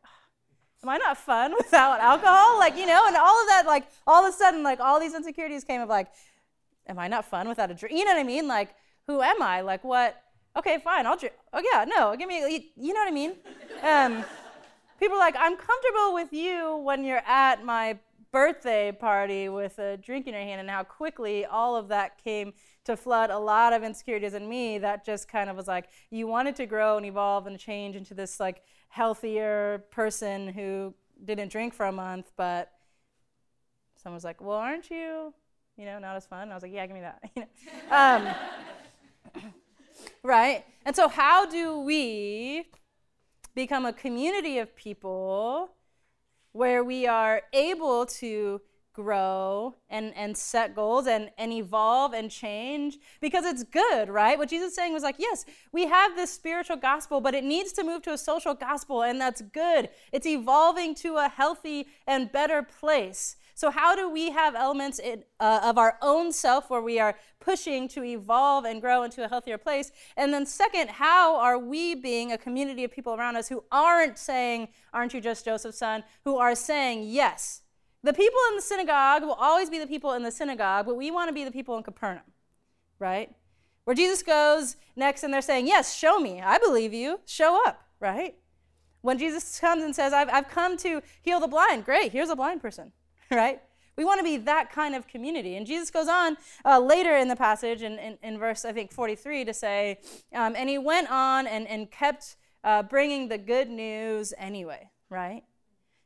"Am 0.83 0.89
I 0.89 0.99
not 0.99 1.17
fun 1.17 1.55
without 1.59 2.01
alcohol?" 2.01 2.59
Like 2.59 2.77
you 2.77 2.87
know, 2.87 3.05
and 3.07 3.17
all 3.17 3.43
of 3.43 3.49
that, 3.49 3.65
like 3.67 3.87
all 4.07 4.25
of 4.25 4.33
a 4.33 4.37
sudden, 4.37 4.63
like 4.63 4.81
all 4.81 5.01
these 5.01 5.15
insecurities 5.15 5.65
came 5.65 5.81
of 5.81 5.89
like, 5.89 6.09
"Am 6.87 6.99
I 6.99 7.09
not 7.09 7.25
fun 7.25 7.49
without 7.49 7.71
a 7.71 7.75
drink?" 7.75 7.97
You 7.99 8.05
know 8.05 8.13
what 8.13 8.21
I 8.21 8.25
mean? 8.25 8.47
Like, 8.47 8.75
who 9.07 9.23
am 9.23 9.41
I? 9.43 9.63
Like 9.63 9.85
what? 9.85 10.23
Okay, 10.57 10.79
fine, 10.85 11.07
I'll 11.07 11.17
drink. 11.17 11.35
Oh 11.53 11.63
yeah, 11.73 11.85
no, 11.85 12.15
give 12.17 12.29
me. 12.29 12.71
You 12.77 12.93
know 12.93 13.01
what 13.01 13.09
I 13.09 13.15
mean? 13.15 13.33
Um, 13.83 14.25
people 15.01 15.17
are 15.17 15.21
like, 15.21 15.37
I'm 15.39 15.57
comfortable 15.57 16.13
with 16.13 16.33
you 16.33 16.77
when 16.77 17.05
you're 17.05 17.23
at 17.27 17.65
my 17.65 17.99
birthday 18.33 18.93
party 18.93 19.49
with 19.49 19.79
a 19.79 19.97
drink 19.97 20.27
in 20.27 20.35
your 20.35 20.43
hand, 20.43 20.61
and 20.61 20.69
how 20.69 20.83
quickly 20.83 21.47
all 21.47 21.75
of 21.75 21.89
that 21.89 22.23
came 22.23 22.53
to 22.85 22.97
flood 22.97 23.31
a 23.31 23.39
lot 23.39 23.73
of 23.73 23.83
insecurities 23.83 24.35
in 24.35 24.49
me 24.49 24.79
that 24.79 25.05
just 25.05 25.29
kind 25.29 25.49
of 25.49 25.57
was 25.57 25.69
like, 25.69 25.89
you 26.11 26.27
wanted 26.27 26.57
to 26.57 26.67
grow 26.67 26.97
and 26.97 27.07
evolve 27.07 27.47
and 27.47 27.59
change 27.59 27.95
into 27.95 28.15
this 28.15 28.41
like 28.41 28.63
healthier 28.89 29.85
person 29.91 30.49
who 30.49 30.95
didn't 31.25 31.51
drink 31.51 31.75
for 31.75 31.87
a 31.87 31.93
month, 31.93 32.33
but 32.37 32.73
someone 34.03 34.17
was 34.17 34.25
like, 34.25 34.41
well, 34.41 34.59
aren't 34.59 34.91
you, 34.91 35.33
you 35.77 35.85
know, 35.85 35.99
not 35.99 36.17
as 36.17 36.27
fun? 36.27 36.43
And 36.43 36.53
I 36.53 36.55
was 36.55 36.63
like, 36.63 36.73
yeah, 36.73 36.87
give 36.87 36.97
me 36.97 37.03
that. 37.03 37.49
um, 39.35 39.43
right? 40.23 40.65
And 40.85 40.97
so, 40.97 41.09
how 41.09 41.47
do 41.47 41.79
we 41.79 42.67
become 43.55 43.87
a 43.87 43.93
community 43.93 44.59
of 44.59 44.75
people 44.75 45.71
where 46.53 46.83
we 46.83 47.07
are 47.07 47.43
able 47.53 48.07
to 48.07 48.61
grow 48.93 49.75
and, 49.89 50.15
and 50.17 50.37
set 50.37 50.75
goals 50.75 51.07
and, 51.07 51.31
and 51.39 51.53
evolve 51.53 52.13
and 52.13 52.31
change 52.31 52.99
because 53.21 53.45
it's 53.45 53.63
good, 53.63 54.09
right? 54.09 54.39
What 54.39 54.49
Jesus 54.49 54.75
saying 54.75 54.93
was 54.93 55.03
like, 55.03 55.17
yes, 55.19 55.45
we 55.73 55.87
have 55.87 56.17
this 56.17 56.33
spiritual 56.33 56.77
gospel, 56.77 57.21
but 57.21 57.35
it 57.35 57.45
needs 57.45 57.73
to 57.73 57.85
move 57.85 58.03
to 58.03 58.13
a 58.13 58.19
social 58.19 58.55
gospel, 58.55 59.03
and 59.03 59.21
that's 59.21 59.41
good. 59.41 59.89
It's 60.13 60.27
evolving 60.27 60.95
to 60.97 61.17
a 61.17 61.29
healthy 61.29 61.87
and 62.07 62.31
better 62.31 62.63
place. 62.63 63.37
So, 63.55 63.71
how 63.71 63.95
do 63.95 64.09
we 64.09 64.31
have 64.31 64.55
elements 64.55 64.99
in, 64.99 65.25
uh, 65.39 65.61
of 65.63 65.79
our 65.79 65.99
own 66.01 66.33
self 66.33 66.71
where 66.71 66.81
we 66.81 66.99
are 66.99 67.17
pushing 67.41 67.87
to 67.89 68.03
evolve 68.03 68.65
and 68.65 68.81
grow 68.81 69.03
into 69.03 69.25
a 69.25 69.29
healthier 69.29 69.59
place? 69.59 69.93
And 70.17 70.33
then, 70.33 70.47
second, 70.47 70.91
how 70.91 71.37
are 71.37 71.59
we 71.59 71.95
being 71.95 72.33
a 72.33 72.39
community 72.39 72.85
of 72.85 72.91
people 72.91 73.15
around 73.15 73.37
us 73.37 73.49
who 73.49 73.65
aren't 73.71 74.19
saying, 74.19 74.69
Aren't 74.93 75.15
you 75.15 75.21
just 75.21 75.45
Joseph's 75.45 75.79
son? 75.79 76.05
who 76.25 76.37
are 76.37 76.55
saying, 76.55 77.05
Yes. 77.05 77.62
The 78.05 78.13
people 78.13 78.39
in 78.51 78.57
the 78.57 78.63
synagogue 78.63 79.23
will 79.23 79.35
always 79.35 79.71
be 79.71 79.79
the 79.79 79.87
people 79.87 80.13
in 80.15 80.23
the 80.23 80.31
synagogue, 80.31 80.87
but 80.87 80.97
we 80.97 81.11
want 81.11 81.29
to 81.29 81.33
be 81.33 81.45
the 81.45 81.53
people 81.53 81.77
in 81.77 81.83
Capernaum, 81.83 82.25
right? 82.99 83.31
Where 83.85 83.95
Jesus 83.95 84.23
goes 84.23 84.77
next 84.97 85.23
and 85.23 85.33
they're 85.33 85.41
saying, 85.41 85.67
Yes, 85.67 85.97
show 85.97 86.19
me. 86.19 86.41
I 86.41 86.59
believe 86.59 86.93
you. 86.93 87.21
Show 87.27 87.61
up, 87.67 87.83
right? 88.01 88.35
When 89.03 89.19
Jesus 89.19 89.59
comes 89.59 89.83
and 89.83 89.95
says, 89.95 90.13
I've, 90.13 90.29
I've 90.29 90.49
come 90.49 90.77
to 90.79 91.03
heal 91.23 91.41
the 91.41 91.49
blind, 91.49 91.85
great, 91.85 92.13
here's 92.13 92.31
a 92.31 92.37
blind 92.37 92.63
person 92.63 92.93
right? 93.31 93.61
We 93.97 94.05
want 94.05 94.19
to 94.21 94.25
be 94.25 94.39
that 94.39 94.73
kind 94.73 94.95
of 94.95 95.07
community. 95.07 95.57
And 95.57 95.67
Jesus 95.67 95.91
goes 95.91 96.09
on 96.09 96.37
uh, 96.65 96.79
later 96.79 97.17
in 97.17 97.29
the 97.29 97.37
passage, 97.37 97.83
in, 97.83 97.99
in, 97.99 98.19
in, 98.23 98.39
verse, 98.39 98.65
I 98.65 98.73
think, 98.73 98.91
43, 98.91 99.45
to 99.45 99.53
say, 99.53 99.99
um, 100.35 100.55
and 100.57 100.69
he 100.69 100.79
went 100.79 101.11
on 101.11 101.47
and, 101.47 101.69
and 101.69 101.91
kept 101.91 102.37
uh, 102.65 102.83
bringing 102.83 103.29
the 103.29 103.37
good 103.39 103.69
news 103.69 104.33
anyway, 104.39 104.89
right? 105.11 105.43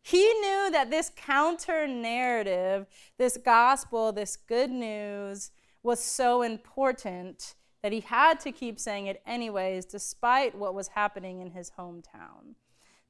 He 0.06 0.22
knew 0.34 0.70
that 0.70 0.88
this 0.88 1.10
counter 1.16 1.88
narrative, 1.88 2.86
this 3.18 3.36
gospel, 3.36 4.12
this 4.12 4.36
good 4.36 4.70
news 4.70 5.50
was 5.82 5.98
so 5.98 6.42
important 6.42 7.56
that 7.82 7.90
he 7.90 7.98
had 7.98 8.38
to 8.38 8.52
keep 8.52 8.78
saying 8.78 9.08
it 9.08 9.20
anyways, 9.26 9.84
despite 9.84 10.56
what 10.56 10.76
was 10.76 10.86
happening 10.86 11.40
in 11.40 11.50
his 11.50 11.72
hometown, 11.76 12.54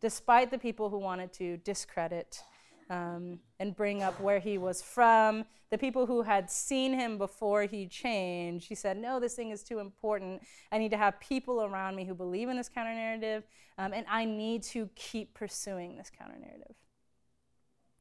despite 0.01 0.51
the 0.51 0.57
people 0.57 0.89
who 0.89 0.99
wanted 0.99 1.35
to 1.35 1.59
discredit 1.59 2.41
um, 2.89 3.41
and 3.61 3.77
bring 3.77 4.03
up 4.03 4.19
where 4.19 4.39
he 4.39 4.57
was 4.57 4.81
from. 4.81 5.45
The 5.69 5.77
people 5.77 6.07
who 6.07 6.23
had 6.23 6.51
seen 6.51 6.95
him 6.95 7.19
before 7.19 7.65
he 7.65 7.87
changed, 7.89 8.69
he 8.69 8.75
said, 8.75 8.97
No, 8.97 9.21
this 9.21 9.35
thing 9.35 9.51
is 9.51 9.63
too 9.63 9.81
important. 9.81 10.41
I 10.73 10.79
need 10.79 10.93
to 10.93 10.97
have 10.97 11.21
people 11.21 11.63
around 11.63 11.95
me 11.95 12.07
who 12.07 12.15
believe 12.15 12.49
in 12.49 12.57
this 12.57 12.71
counter 12.71 12.95
narrative, 12.95 13.43
um, 13.77 13.93
and 13.93 14.07
I 14.09 14.25
need 14.25 14.63
to 14.63 14.89
keep 14.95 15.35
pursuing 15.35 15.99
this 15.99 16.11
counter 16.17 16.39
narrative. 16.39 16.75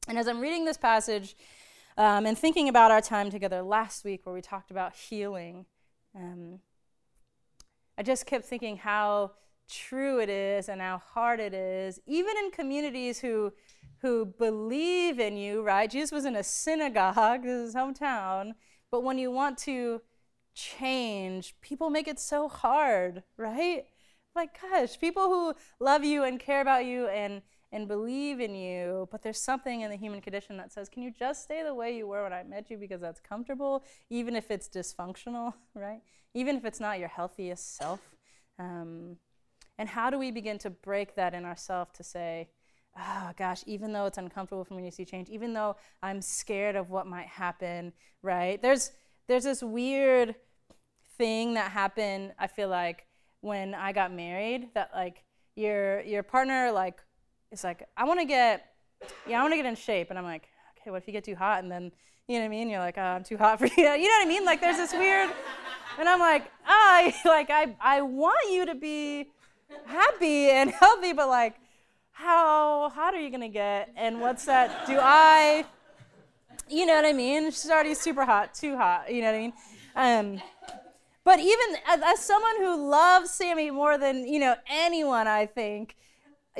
And 0.08 0.18
as 0.18 0.28
I'm 0.28 0.40
reading 0.40 0.64
this 0.64 0.76
passage 0.76 1.36
um, 1.98 2.26
and 2.26 2.38
thinking 2.38 2.68
about 2.68 2.92
our 2.92 3.00
time 3.00 3.28
together 3.30 3.62
last 3.62 4.04
week 4.04 4.24
where 4.24 4.34
we 4.34 4.40
talked 4.40 4.70
about 4.70 4.94
healing, 4.94 5.66
um, 6.14 6.60
I 7.98 8.02
just 8.02 8.24
kept 8.24 8.44
thinking 8.44 8.76
how 8.76 9.32
true 9.68 10.20
it 10.20 10.28
is 10.28 10.68
and 10.68 10.80
how 10.80 11.02
hard 11.12 11.40
it 11.40 11.52
is, 11.52 11.98
even 12.06 12.36
in 12.36 12.50
communities 12.50 13.20
who 13.20 13.52
who 14.02 14.26
believe 14.26 15.18
in 15.18 15.38
you, 15.38 15.62
right? 15.62 15.90
Jesus 15.90 16.12
was 16.12 16.26
in 16.26 16.36
a 16.36 16.44
synagogue, 16.44 17.42
this 17.42 17.50
is 17.50 17.64
his 17.68 17.74
hometown, 17.74 18.52
but 18.90 19.02
when 19.02 19.18
you 19.18 19.30
want 19.30 19.56
to 19.56 20.02
change, 20.54 21.54
people 21.62 21.88
make 21.88 22.06
it 22.06 22.20
so 22.20 22.46
hard, 22.46 23.22
right? 23.38 23.86
Like, 24.34 24.60
gosh, 24.60 25.00
people 25.00 25.28
who 25.28 25.54
love 25.80 26.04
you 26.04 26.24
and 26.24 26.38
care 26.38 26.60
about 26.60 26.84
you 26.84 27.08
and 27.08 27.40
and 27.72 27.88
believe 27.88 28.40
in 28.40 28.54
you, 28.54 29.08
but 29.10 29.22
there's 29.22 29.40
something 29.40 29.80
in 29.80 29.90
the 29.90 29.96
human 29.96 30.20
condition 30.20 30.56
that 30.56 30.72
says, 30.72 30.88
can 30.88 31.02
you 31.02 31.10
just 31.10 31.42
stay 31.42 31.62
the 31.62 31.74
way 31.74 31.96
you 31.96 32.06
were 32.06 32.22
when 32.22 32.32
I 32.32 32.42
met 32.42 32.70
you 32.70 32.76
because 32.76 33.00
that's 33.00 33.20
comfortable, 33.20 33.84
even 34.08 34.36
if 34.36 34.50
it's 34.50 34.68
dysfunctional, 34.68 35.54
right? 35.74 36.00
Even 36.34 36.56
if 36.56 36.64
it's 36.64 36.80
not 36.80 36.98
your 36.98 37.08
healthiest 37.08 37.76
self. 37.76 38.00
Um, 38.58 39.16
and 39.78 39.88
how 39.88 40.10
do 40.10 40.18
we 40.18 40.30
begin 40.30 40.58
to 40.58 40.70
break 40.70 41.16
that 41.16 41.34
in 41.34 41.44
ourselves 41.44 41.90
to 41.94 42.04
say, 42.04 42.48
oh 42.98 43.32
gosh, 43.36 43.62
even 43.66 43.92
though 43.92 44.06
it's 44.06 44.18
uncomfortable 44.18 44.64
for 44.64 44.74
me 44.74 44.84
to 44.84 44.90
see 44.90 45.04
change, 45.04 45.28
even 45.28 45.52
though 45.52 45.76
I'm 46.02 46.22
scared 46.22 46.76
of 46.76 46.90
what 46.90 47.06
might 47.06 47.26
happen, 47.26 47.92
right? 48.22 48.60
There's 48.60 48.92
there's 49.28 49.44
this 49.44 49.62
weird 49.62 50.36
thing 51.18 51.54
that 51.54 51.72
happened, 51.72 52.32
I 52.38 52.46
feel 52.46 52.68
like, 52.68 53.06
when 53.40 53.74
I 53.74 53.92
got 53.92 54.12
married, 54.12 54.68
that 54.74 54.90
like 54.94 55.24
your 55.56 56.00
your 56.02 56.22
partner 56.22 56.70
like 56.72 57.00
is 57.50 57.64
like, 57.64 57.86
I 57.96 58.04
wanna 58.04 58.24
get 58.24 58.66
yeah, 59.26 59.40
I 59.40 59.42
wanna 59.42 59.56
get 59.56 59.66
in 59.66 59.74
shape. 59.74 60.10
And 60.10 60.18
I'm 60.18 60.24
like, 60.24 60.48
okay, 60.80 60.90
what 60.90 61.02
if 61.02 61.06
you 61.06 61.12
get 61.12 61.24
too 61.24 61.36
hot 61.36 61.62
and 61.62 61.70
then 61.70 61.92
you 62.28 62.34
know 62.34 62.40
what 62.40 62.46
I 62.46 62.48
mean? 62.48 62.68
You're 62.68 62.80
like, 62.80 62.98
oh, 62.98 63.02
I'm 63.02 63.22
too 63.22 63.36
hot 63.36 63.58
for 63.58 63.66
you. 63.76 63.76
You 63.76 63.84
know 63.84 63.92
what 63.92 64.26
I 64.26 64.28
mean? 64.28 64.44
Like 64.44 64.60
there's 64.60 64.76
this 64.76 64.92
weird 64.92 65.30
and 65.98 66.08
I'm 66.08 66.20
like, 66.20 66.50
I 66.66 67.14
like 67.24 67.50
I 67.50 67.76
I 67.80 68.02
want 68.02 68.50
you 68.50 68.66
to 68.66 68.74
be 68.74 69.30
happy 69.86 70.50
and 70.50 70.70
healthy, 70.80 71.12
but 71.12 71.28
like 71.28 71.56
how 72.12 72.88
hot 72.88 73.14
are 73.14 73.20
you 73.20 73.30
gonna 73.30 73.48
get? 73.48 73.92
And 73.94 74.20
what's 74.20 74.46
that? 74.46 74.86
Do 74.86 74.98
I, 74.98 75.66
you 76.68 76.86
know 76.86 76.94
what 76.94 77.04
I 77.04 77.12
mean? 77.12 77.50
She's 77.50 77.68
already 77.68 77.94
super 77.94 78.24
hot, 78.24 78.54
too 78.54 78.76
hot. 78.76 79.12
You 79.12 79.20
know 79.20 79.32
what 79.32 79.36
I 79.36 79.40
mean? 79.40 79.52
Um, 79.94 80.42
but 81.24 81.40
even 81.40 81.76
as, 81.86 82.00
as 82.02 82.20
someone 82.20 82.56
who 82.56 82.88
loves 82.88 83.30
Sammy 83.30 83.70
more 83.70 83.98
than 83.98 84.26
you 84.26 84.38
know 84.38 84.54
anyone, 84.66 85.26
I 85.26 85.44
think 85.44 85.96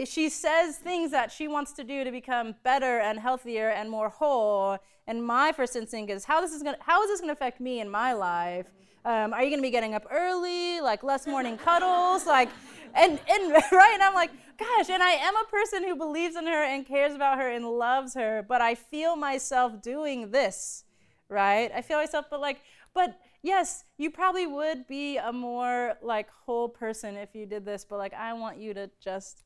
she 0.04 0.28
says 0.28 0.76
things 0.76 1.10
that 1.10 1.32
she 1.32 1.48
wants 1.48 1.72
to 1.72 1.84
do 1.84 2.04
to 2.04 2.10
become 2.10 2.54
better 2.62 2.98
and 2.98 3.18
healthier 3.18 3.70
and 3.70 3.90
more 3.90 4.08
whole. 4.08 4.78
And 5.06 5.24
my 5.24 5.52
first 5.52 5.76
instinct 5.76 6.10
is 6.10 6.24
how 6.24 6.40
this 6.40 6.52
is 6.52 6.62
gonna 6.62 6.78
how 6.80 7.02
is 7.02 7.08
this 7.08 7.20
gonna 7.20 7.32
affect 7.32 7.60
me 7.60 7.80
in 7.80 7.88
my 7.88 8.12
life? 8.12 8.66
Um, 9.04 9.32
are 9.32 9.42
you 9.42 9.50
gonna 9.50 9.62
be 9.62 9.70
getting 9.70 9.94
up 9.94 10.06
early, 10.10 10.80
like 10.80 11.02
less 11.02 11.26
morning 11.26 11.56
cuddles, 11.56 12.26
like, 12.26 12.48
and 12.94 13.18
and 13.30 13.52
right? 13.72 13.92
And 13.94 14.02
I'm 14.02 14.14
like, 14.14 14.30
gosh, 14.58 14.90
and 14.90 15.02
I 15.02 15.12
am 15.12 15.34
a 15.36 15.44
person 15.50 15.84
who 15.84 15.96
believes 15.96 16.36
in 16.36 16.46
her 16.46 16.64
and 16.64 16.86
cares 16.86 17.14
about 17.14 17.38
her 17.38 17.48
and 17.48 17.64
loves 17.64 18.14
her, 18.14 18.44
but 18.46 18.60
I 18.60 18.74
feel 18.74 19.16
myself 19.16 19.80
doing 19.80 20.30
this, 20.30 20.84
right? 21.28 21.70
I 21.74 21.82
feel 21.82 21.98
myself, 21.98 22.26
but 22.30 22.40
like, 22.40 22.60
but 22.94 23.18
yes, 23.42 23.84
you 23.96 24.10
probably 24.10 24.46
would 24.46 24.86
be 24.86 25.18
a 25.18 25.32
more 25.32 25.94
like 26.02 26.28
whole 26.30 26.68
person 26.68 27.16
if 27.16 27.34
you 27.34 27.46
did 27.46 27.64
this, 27.64 27.84
but 27.84 27.98
like, 27.98 28.14
I 28.14 28.32
want 28.32 28.58
you 28.58 28.74
to 28.74 28.90
just 29.00 29.44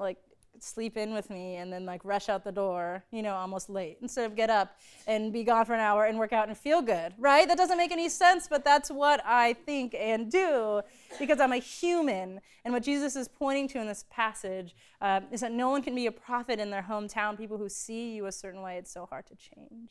like 0.00 0.18
sleep 0.58 0.96
in 0.96 1.14
with 1.14 1.30
me 1.30 1.56
and 1.56 1.72
then 1.72 1.86
like 1.86 2.04
rush 2.04 2.28
out 2.28 2.44
the 2.44 2.52
door, 2.52 3.04
you 3.10 3.22
know, 3.22 3.34
almost 3.34 3.70
late, 3.70 3.98
instead 4.02 4.26
of 4.26 4.36
get 4.36 4.50
up 4.50 4.76
and 5.06 5.32
be 5.32 5.44
gone 5.44 5.64
for 5.64 5.74
an 5.74 5.80
hour 5.80 6.04
and 6.04 6.18
work 6.18 6.32
out 6.32 6.48
and 6.48 6.56
feel 6.56 6.82
good, 6.82 7.14
right? 7.18 7.48
That 7.48 7.56
doesn't 7.56 7.78
make 7.78 7.92
any 7.92 8.08
sense, 8.08 8.46
but 8.48 8.64
that's 8.64 8.90
what 8.90 9.22
I 9.24 9.54
think 9.54 9.94
and 9.98 10.30
do 10.30 10.82
because 11.18 11.40
I'm 11.40 11.52
a 11.52 11.58
human. 11.58 12.40
And 12.64 12.74
what 12.74 12.82
Jesus 12.82 13.16
is 13.16 13.28
pointing 13.28 13.68
to 13.68 13.80
in 13.80 13.86
this 13.86 14.04
passage 14.10 14.74
uh, 15.00 15.20
is 15.30 15.40
that 15.40 15.52
no 15.52 15.70
one 15.70 15.82
can 15.82 15.94
be 15.94 16.06
a 16.06 16.12
prophet 16.12 16.60
in 16.60 16.70
their 16.70 16.86
hometown. 16.88 17.38
People 17.38 17.56
who 17.56 17.68
see 17.68 18.14
you 18.14 18.26
a 18.26 18.32
certain 18.32 18.62
way, 18.62 18.76
it's 18.76 18.92
so 18.92 19.06
hard 19.06 19.26
to 19.26 19.34
change. 19.36 19.90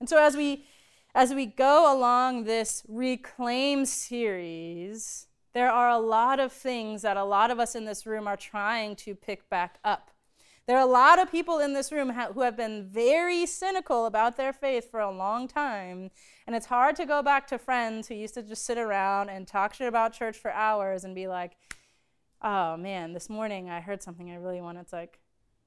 And 0.00 0.08
so 0.08 0.18
as 0.18 0.36
we 0.36 0.64
as 1.14 1.32
we 1.34 1.46
go 1.46 1.92
along 1.92 2.44
this 2.44 2.84
reclaim 2.86 3.86
series, 3.86 5.27
there 5.54 5.70
are 5.70 5.88
a 5.88 5.98
lot 5.98 6.40
of 6.40 6.52
things 6.52 7.02
that 7.02 7.16
a 7.16 7.24
lot 7.24 7.50
of 7.50 7.58
us 7.58 7.74
in 7.74 7.84
this 7.84 8.06
room 8.06 8.26
are 8.26 8.36
trying 8.36 8.96
to 8.96 9.14
pick 9.14 9.48
back 9.48 9.78
up. 9.84 10.10
There 10.66 10.76
are 10.76 10.86
a 10.86 10.86
lot 10.86 11.18
of 11.18 11.30
people 11.30 11.60
in 11.60 11.72
this 11.72 11.90
room 11.90 12.10
who 12.10 12.42
have 12.42 12.54
been 12.54 12.86
very 12.86 13.46
cynical 13.46 14.04
about 14.04 14.36
their 14.36 14.52
faith 14.52 14.90
for 14.90 15.00
a 15.00 15.10
long 15.10 15.48
time. 15.48 16.10
And 16.46 16.54
it's 16.54 16.66
hard 16.66 16.94
to 16.96 17.06
go 17.06 17.22
back 17.22 17.46
to 17.46 17.58
friends 17.58 18.06
who 18.06 18.14
used 18.14 18.34
to 18.34 18.42
just 18.42 18.66
sit 18.66 18.76
around 18.76 19.30
and 19.30 19.46
talk 19.46 19.72
shit 19.72 19.88
about 19.88 20.12
church 20.12 20.36
for 20.36 20.50
hours 20.50 21.04
and 21.04 21.14
be 21.14 21.26
like, 21.26 21.56
oh 22.42 22.76
man, 22.76 23.14
this 23.14 23.30
morning 23.30 23.70
I 23.70 23.80
heard 23.80 24.02
something 24.02 24.30
I 24.30 24.34
really 24.34 24.60
want. 24.60 24.76
It's 24.76 24.92
like, 24.92 25.18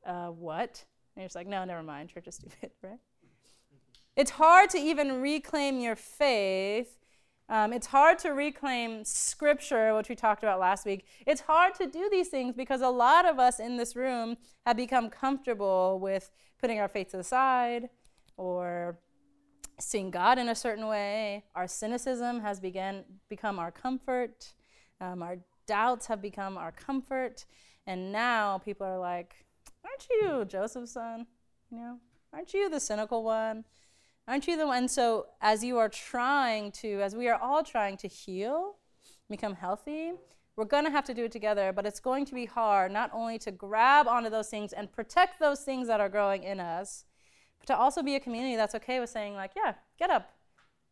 uh, 0.06 0.28
what? 0.28 0.86
And 1.16 1.22
you're 1.22 1.26
just 1.26 1.36
like, 1.36 1.48
no, 1.48 1.66
never 1.66 1.82
mind. 1.82 2.10
Church 2.10 2.28
is 2.28 2.36
stupid, 2.36 2.70
right? 2.84 3.00
It's 4.16 4.32
hard 4.32 4.70
to 4.70 4.78
even 4.78 5.20
reclaim 5.20 5.80
your 5.80 5.96
faith. 5.96 6.96
Um, 7.52 7.74
it's 7.74 7.88
hard 7.88 8.18
to 8.20 8.30
reclaim 8.30 9.04
scripture, 9.04 9.94
which 9.94 10.08
we 10.08 10.16
talked 10.16 10.42
about 10.42 10.62
last 10.62 10.86
week. 10.86 11.06
It's 11.28 11.42
hard 11.42 11.76
to 11.76 11.86
do 11.86 12.08
these 12.10 12.30
things 12.30 12.56
because 12.56 12.80
a 12.80 12.88
lot 12.88 13.28
of 13.28 13.40
us 13.40 13.60
in 13.60 13.76
this 13.76 13.94
room 13.94 14.38
have 14.66 14.78
become 14.78 15.10
comfortable 15.10 16.00
with 16.02 16.32
putting 16.62 16.80
our 16.80 16.88
faith 16.88 17.10
to 17.10 17.18
the 17.18 17.26
side 17.26 17.90
or 18.38 18.98
seeing 19.82 20.12
God 20.12 20.40
in 20.40 20.48
a 20.48 20.56
certain 20.56 20.88
way. 20.88 21.44
Our 21.54 21.68
cynicism 21.68 22.40
has 22.40 22.62
begun 22.62 23.04
become 23.28 23.60
our 23.60 23.70
comfort. 23.70 24.54
Um, 25.02 25.22
our 25.22 25.36
doubts 25.68 26.08
have 26.08 26.22
become 26.22 26.58
our 26.58 26.72
comfort. 26.72 27.46
And 27.86 28.14
now 28.14 28.60
people 28.60 28.88
are 28.88 29.00
like, 29.00 29.34
Aren't 29.84 30.08
you 30.10 30.46
Joseph's 30.46 30.94
son? 30.94 31.28
You 31.70 31.80
know, 31.80 32.00
aren't 32.32 32.54
you 32.54 32.70
the 32.70 32.80
cynical 32.80 33.26
one? 33.26 33.66
Aren't 34.28 34.48
you 34.48 34.56
the 34.56 34.68
one? 34.68 34.88
So, 34.88 35.28
as 35.42 35.64
you 35.64 35.78
are 35.78 35.90
trying 35.90 36.72
to, 36.74 37.02
as 37.02 37.16
we 37.16 37.28
are 37.28 37.40
all 37.40 37.64
trying 37.64 37.98
to 37.98 38.08
heal, 38.08 38.76
become 39.30 39.56
healthy, 39.56 40.14
we're 40.56 40.66
going 40.66 40.86
to 40.86 40.92
have 40.92 41.06
to 41.06 41.14
do 41.14 41.26
it 41.26 41.32
together, 41.32 41.74
but 41.74 41.86
it's 41.86 42.00
going 42.00 42.26
to 42.26 42.36
be 42.36 42.46
hard 42.46 42.92
not 42.92 43.10
only 43.14 43.40
to 43.40 43.52
grab 43.52 44.08
onto 44.08 44.30
those 44.30 44.50
things 44.50 44.74
and 44.74 44.92
protect 44.92 45.40
those 45.40 45.62
things 45.62 45.88
that 45.88 46.00
are 46.00 46.10
growing 46.10 46.44
in 46.44 46.60
us, 46.60 47.06
but 47.60 47.68
to 47.68 47.76
also 47.76 48.04
be 48.04 48.16
a 48.16 48.20
community 48.20 48.56
that's 48.56 48.76
okay 48.76 49.00
with 49.00 49.10
saying, 49.10 49.34
like, 49.34 49.52
yeah, 49.56 49.74
get 49.98 50.10
up, 50.10 50.32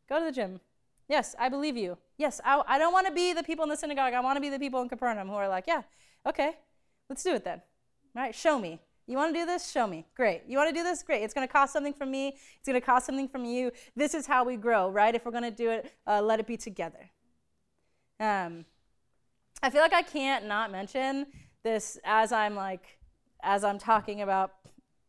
go 0.07 0.19
to 0.19 0.25
the 0.25 0.31
gym. 0.31 0.59
Yes, 1.07 1.35
I 1.39 1.49
believe 1.49 1.75
you. 1.75 1.97
Yes, 2.17 2.39
I, 2.45 2.61
I 2.67 2.77
don't 2.77 2.93
want 2.93 3.07
to 3.07 3.13
be 3.13 3.33
the 3.33 3.43
people 3.43 3.63
in 3.63 3.69
the 3.69 3.77
synagogue. 3.77 4.13
I 4.13 4.19
want 4.21 4.37
to 4.37 4.41
be 4.41 4.49
the 4.49 4.59
people 4.59 4.81
in 4.81 4.89
Capernaum 4.89 5.27
who 5.27 5.35
are 5.35 5.49
like, 5.49 5.65
yeah, 5.67 5.81
okay, 6.25 6.53
let's 7.09 7.23
do 7.23 7.33
it 7.33 7.43
then. 7.43 7.61
Right? 8.15 8.33
Show 8.33 8.59
me. 8.59 8.79
You 9.09 9.17
want 9.17 9.33
to 9.33 9.39
do 9.39 9.45
this? 9.47 9.71
Show 9.71 9.87
me. 9.87 10.05
Great. 10.15 10.43
You 10.47 10.55
want 10.59 10.69
to 10.69 10.79
do 10.79 10.83
this? 10.83 11.01
Great. 11.01 11.23
It's 11.23 11.33
going 11.33 11.47
to 11.47 11.51
cost 11.51 11.73
something 11.73 11.93
from 11.93 12.11
me. 12.11 12.27
It's 12.27 12.67
going 12.67 12.79
to 12.79 12.85
cost 12.85 13.07
something 13.07 13.27
from 13.27 13.43
you. 13.43 13.71
This 13.95 14.13
is 14.13 14.27
how 14.27 14.43
we 14.43 14.55
grow, 14.55 14.87
right? 14.91 15.15
If 15.15 15.25
we're 15.25 15.31
going 15.31 15.45
to 15.45 15.49
do 15.49 15.71
it, 15.71 15.91
uh, 16.05 16.21
let 16.21 16.39
it 16.39 16.45
be 16.45 16.57
together. 16.57 17.09
Um, 18.19 18.65
I 19.63 19.71
feel 19.71 19.81
like 19.81 19.93
I 19.93 20.03
can't 20.03 20.45
not 20.45 20.71
mention 20.71 21.25
this 21.63 21.97
as 22.05 22.31
I'm 22.31 22.53
like, 22.53 22.99
as 23.41 23.63
I'm 23.63 23.79
talking 23.79 24.21
about 24.21 24.51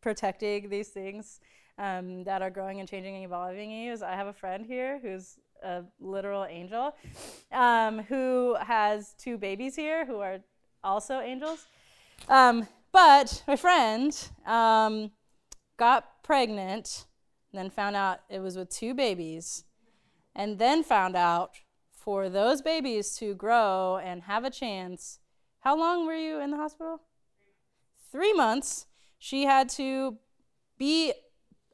protecting 0.01 0.71
these 0.71 0.89
things 0.89 1.39
um, 1.77 2.25
that 2.25 2.41
are 2.41 2.49
growing 2.49 2.81
and 2.81 2.89
changing 2.89 3.17
and 3.17 3.25
evolving. 3.27 3.89
Is 3.89 4.03
I 4.03 4.15
have 4.15 4.29
a 4.29 4.33
friend 4.33 4.65
here 4.65 4.99
who's 5.03 5.39
a 5.63 5.83
literal 6.01 6.47
angel, 6.47 6.95
um, 7.53 7.99
who 8.05 8.57
has 8.63 9.13
two 9.19 9.37
babies 9.37 9.77
here 9.77 10.07
who 10.07 10.21
are 10.21 10.39
also 10.83 11.21
angels. 11.21 11.67
Um, 12.31 12.67
but 12.93 13.43
my 13.47 13.57
friend 13.57 14.17
um, 14.47 15.13
got 15.77 16.23
pregnant, 16.23 17.07
and 17.53 17.59
then 17.59 17.71
found 17.71 17.97
out 17.97 18.21
it 18.29 18.41
was 18.41 18.57
with 18.57 18.71
two 18.71 18.95
babies, 18.95 19.65
and 20.35 20.59
then 20.59 20.83
found 20.83 21.17
out 21.17 21.53
for 21.93 22.29
those 22.29 22.63
babies 22.63 23.17
to 23.17 23.35
grow 23.35 24.01
and 24.03 24.23
have 24.23 24.45
a 24.45 24.51
chance. 24.51 25.19
How 25.61 25.77
long 25.77 26.07
were 26.07 26.15
you 26.15 26.41
in 26.41 26.51
the 26.51 26.57
hospital? 26.57 27.03
Three 28.11 28.33
months. 28.33 28.87
She 29.19 29.45
had 29.45 29.69
to 29.71 30.17
be 30.79 31.13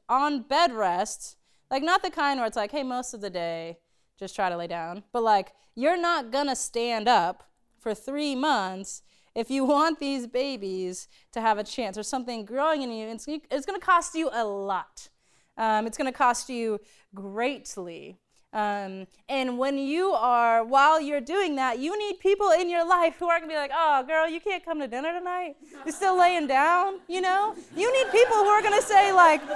on 0.09 0.41
bed 0.41 0.73
rest, 0.73 1.37
like 1.71 1.81
not 1.81 2.03
the 2.03 2.09
kind 2.09 2.39
where 2.39 2.47
it's 2.47 2.57
like, 2.57 2.71
hey, 2.71 2.83
most 2.83 3.13
of 3.13 3.21
the 3.21 3.29
day, 3.29 3.77
just 4.19 4.35
try 4.35 4.49
to 4.49 4.57
lay 4.57 4.67
down, 4.67 5.03
but 5.13 5.23
like, 5.23 5.53
you're 5.75 5.97
not 5.97 6.31
gonna 6.31 6.55
stand 6.55 7.07
up 7.07 7.43
for 7.79 7.93
three 7.93 8.35
months 8.35 9.01
if 9.37 9.51
you 9.51 9.63
want 9.63 9.99
these 9.99 10.25
babies 10.25 11.07
to 11.31 11.39
have 11.39 11.59
a 11.59 11.63
chance 11.63 11.95
or 11.95 12.01
something 12.01 12.43
growing 12.43 12.81
in 12.81 12.91
you, 12.91 13.07
it's, 13.07 13.27
it's 13.27 13.67
going 13.67 13.79
to 13.79 13.85
cost 13.85 14.15
you 14.15 14.31
a 14.33 14.43
lot. 14.43 15.09
Um, 15.57 15.85
it's 15.85 15.95
going 15.95 16.11
to 16.11 16.17
cost 16.17 16.49
you 16.49 16.79
greatly. 17.13 18.17
Um, 18.51 19.05
and 19.29 19.59
when 19.59 19.77
you 19.77 20.09
are, 20.13 20.63
while 20.63 20.99
you're 20.99 21.21
doing 21.21 21.55
that, 21.57 21.77
you 21.77 21.95
need 21.99 22.19
people 22.19 22.49
in 22.49 22.67
your 22.67 22.83
life 22.87 23.17
who 23.19 23.29
are 23.29 23.37
going 23.37 23.47
to 23.47 23.53
be 23.53 23.59
like, 23.59 23.69
oh, 23.71 24.03
girl, 24.07 24.27
you 24.27 24.39
can't 24.39 24.65
come 24.65 24.79
to 24.79 24.87
dinner 24.87 25.13
tonight. 25.13 25.55
You're 25.85 25.93
still 25.93 26.17
laying 26.17 26.47
down, 26.47 26.95
you 27.07 27.21
know? 27.21 27.53
You 27.75 27.93
need 27.93 28.11
people 28.11 28.37
who 28.37 28.47
are 28.47 28.63
going 28.63 28.81
to 28.81 28.87
say, 28.87 29.13
like, 29.13 29.41
who 29.45 29.51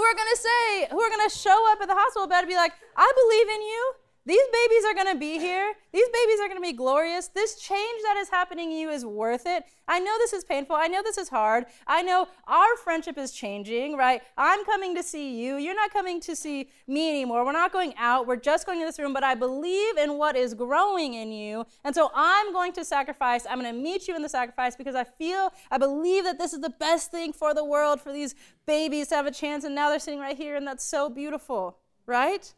are 0.00 0.14
going 0.14 0.30
to 0.32 0.38
say, 0.38 0.86
who 0.90 0.98
are 0.98 1.10
going 1.10 1.28
to 1.28 1.36
show 1.36 1.72
up 1.72 1.82
at 1.82 1.88
the 1.88 1.94
hospital 1.94 2.26
bed 2.26 2.38
and 2.38 2.48
be 2.48 2.56
like, 2.56 2.72
I 2.96 3.12
believe 3.14 3.48
in 3.54 3.60
you. 3.60 3.92
These 4.26 4.42
babies 4.52 4.84
are 4.84 4.94
going 4.94 5.14
to 5.14 5.18
be 5.18 5.38
here. 5.38 5.72
These 5.92 6.08
babies 6.08 6.40
are 6.40 6.48
going 6.48 6.56
to 6.56 6.68
be 6.68 6.72
glorious. 6.72 7.28
This 7.28 7.54
change 7.60 8.02
that 8.02 8.16
is 8.16 8.28
happening 8.28 8.72
in 8.72 8.78
you 8.78 8.90
is 8.90 9.06
worth 9.06 9.46
it. 9.46 9.62
I 9.86 10.00
know 10.00 10.18
this 10.18 10.32
is 10.32 10.42
painful. 10.42 10.74
I 10.74 10.88
know 10.88 11.00
this 11.00 11.16
is 11.16 11.28
hard. 11.28 11.66
I 11.86 12.02
know 12.02 12.26
our 12.48 12.76
friendship 12.82 13.18
is 13.18 13.30
changing, 13.30 13.96
right? 13.96 14.20
I'm 14.36 14.64
coming 14.64 14.96
to 14.96 15.02
see 15.04 15.40
you. 15.40 15.58
You're 15.58 15.76
not 15.76 15.92
coming 15.92 16.20
to 16.22 16.34
see 16.34 16.70
me 16.88 17.08
anymore. 17.08 17.44
We're 17.44 17.52
not 17.52 17.72
going 17.72 17.94
out. 17.96 18.26
We're 18.26 18.34
just 18.34 18.66
going 18.66 18.80
in 18.80 18.86
this 18.86 18.98
room, 18.98 19.12
but 19.12 19.22
I 19.22 19.36
believe 19.36 19.96
in 19.96 20.18
what 20.18 20.34
is 20.34 20.54
growing 20.54 21.14
in 21.14 21.30
you. 21.30 21.64
And 21.84 21.94
so 21.94 22.10
I'm 22.12 22.52
going 22.52 22.72
to 22.72 22.84
sacrifice. 22.84 23.46
I'm 23.48 23.60
going 23.60 23.72
to 23.72 23.80
meet 23.80 24.08
you 24.08 24.16
in 24.16 24.22
the 24.22 24.28
sacrifice 24.28 24.74
because 24.74 24.96
I 24.96 25.04
feel, 25.04 25.52
I 25.70 25.78
believe 25.78 26.24
that 26.24 26.36
this 26.36 26.52
is 26.52 26.60
the 26.60 26.70
best 26.70 27.12
thing 27.12 27.32
for 27.32 27.54
the 27.54 27.64
world, 27.64 28.00
for 28.00 28.12
these 28.12 28.34
babies 28.66 29.06
to 29.08 29.14
have 29.14 29.26
a 29.26 29.30
chance. 29.30 29.62
And 29.62 29.76
now 29.76 29.88
they're 29.88 30.00
sitting 30.00 30.18
right 30.18 30.36
here, 30.36 30.56
and 30.56 30.66
that's 30.66 30.84
so 30.84 31.08
beautiful, 31.08 31.78
right? 32.06 32.52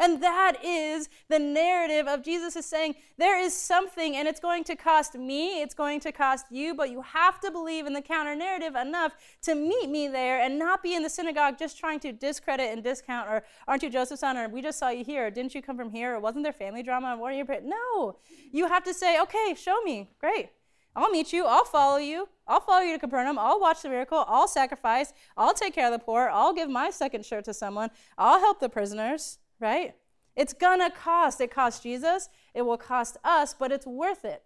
And 0.00 0.22
that 0.22 0.56
is 0.64 1.10
the 1.28 1.38
narrative 1.38 2.08
of 2.08 2.24
Jesus 2.24 2.56
is 2.56 2.64
saying 2.64 2.94
there 3.18 3.38
is 3.38 3.54
something 3.54 4.16
and 4.16 4.26
it's 4.26 4.40
going 4.40 4.64
to 4.64 4.74
cost 4.74 5.14
me, 5.14 5.60
it's 5.60 5.74
going 5.74 6.00
to 6.00 6.10
cost 6.10 6.46
you, 6.50 6.74
but 6.74 6.90
you 6.90 7.02
have 7.02 7.38
to 7.40 7.50
believe 7.50 7.86
in 7.86 7.92
the 7.92 8.00
counter 8.00 8.34
narrative 8.34 8.74
enough 8.74 9.12
to 9.42 9.54
meet 9.54 9.90
me 9.90 10.08
there 10.08 10.40
and 10.40 10.58
not 10.58 10.82
be 10.82 10.94
in 10.94 11.02
the 11.02 11.10
synagogue 11.10 11.58
just 11.58 11.78
trying 11.78 12.00
to 12.00 12.12
discredit 12.12 12.72
and 12.72 12.82
discount 12.82 13.28
or 13.28 13.44
aren't 13.68 13.82
you 13.82 13.90
Joseph's 13.90 14.20
son 14.20 14.38
or 14.38 14.48
we 14.48 14.62
just 14.62 14.78
saw 14.78 14.88
you 14.88 15.04
here 15.04 15.26
or 15.26 15.30
didn't 15.30 15.54
you 15.54 15.60
come 15.60 15.76
from 15.76 15.90
here 15.90 16.14
or 16.14 16.20
wasn't 16.20 16.42
there 16.42 16.52
family 16.52 16.82
drama 16.82 17.18
are 17.22 17.32
you 17.32 17.44
no 17.64 18.16
you 18.52 18.66
have 18.66 18.82
to 18.82 18.94
say 18.94 19.20
okay 19.20 19.54
show 19.54 19.80
me 19.82 20.10
great 20.18 20.48
I'll 20.96 21.10
meet 21.10 21.32
you. 21.32 21.46
I'll 21.46 21.64
follow 21.64 21.98
you. 21.98 22.28
I'll 22.48 22.60
follow 22.60 22.80
you 22.80 22.94
to 22.94 22.98
Capernaum. 22.98 23.38
I'll 23.38 23.60
watch 23.60 23.82
the 23.82 23.88
miracle. 23.88 24.24
I'll 24.26 24.48
sacrifice. 24.48 25.12
I'll 25.36 25.54
take 25.54 25.72
care 25.72 25.86
of 25.86 25.92
the 25.92 26.04
poor. 26.04 26.28
I'll 26.32 26.52
give 26.52 26.68
my 26.68 26.90
second 26.90 27.24
shirt 27.24 27.44
to 27.44 27.54
someone. 27.54 27.90
I'll 28.18 28.40
help 28.40 28.58
the 28.58 28.68
prisoners 28.68 29.38
right? 29.60 29.94
It's 30.36 30.52
gonna 30.52 30.90
cost. 30.90 31.40
It 31.40 31.50
cost 31.50 31.82
Jesus, 31.82 32.28
it 32.54 32.62
will 32.62 32.78
cost 32.78 33.16
us, 33.24 33.54
but 33.54 33.72
it's 33.72 33.86
worth 33.86 34.24
it. 34.24 34.42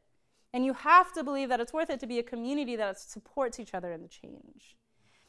And 0.52 0.64
you 0.64 0.72
have 0.72 1.12
to 1.14 1.24
believe 1.24 1.48
that 1.48 1.60
it's 1.60 1.72
worth 1.72 1.90
it 1.90 2.00
to 2.00 2.06
be 2.06 2.18
a 2.18 2.22
community 2.22 2.76
that 2.76 2.98
supports 2.98 3.58
each 3.58 3.74
other 3.74 3.92
in 3.92 4.02
the 4.02 4.08
change. 4.08 4.76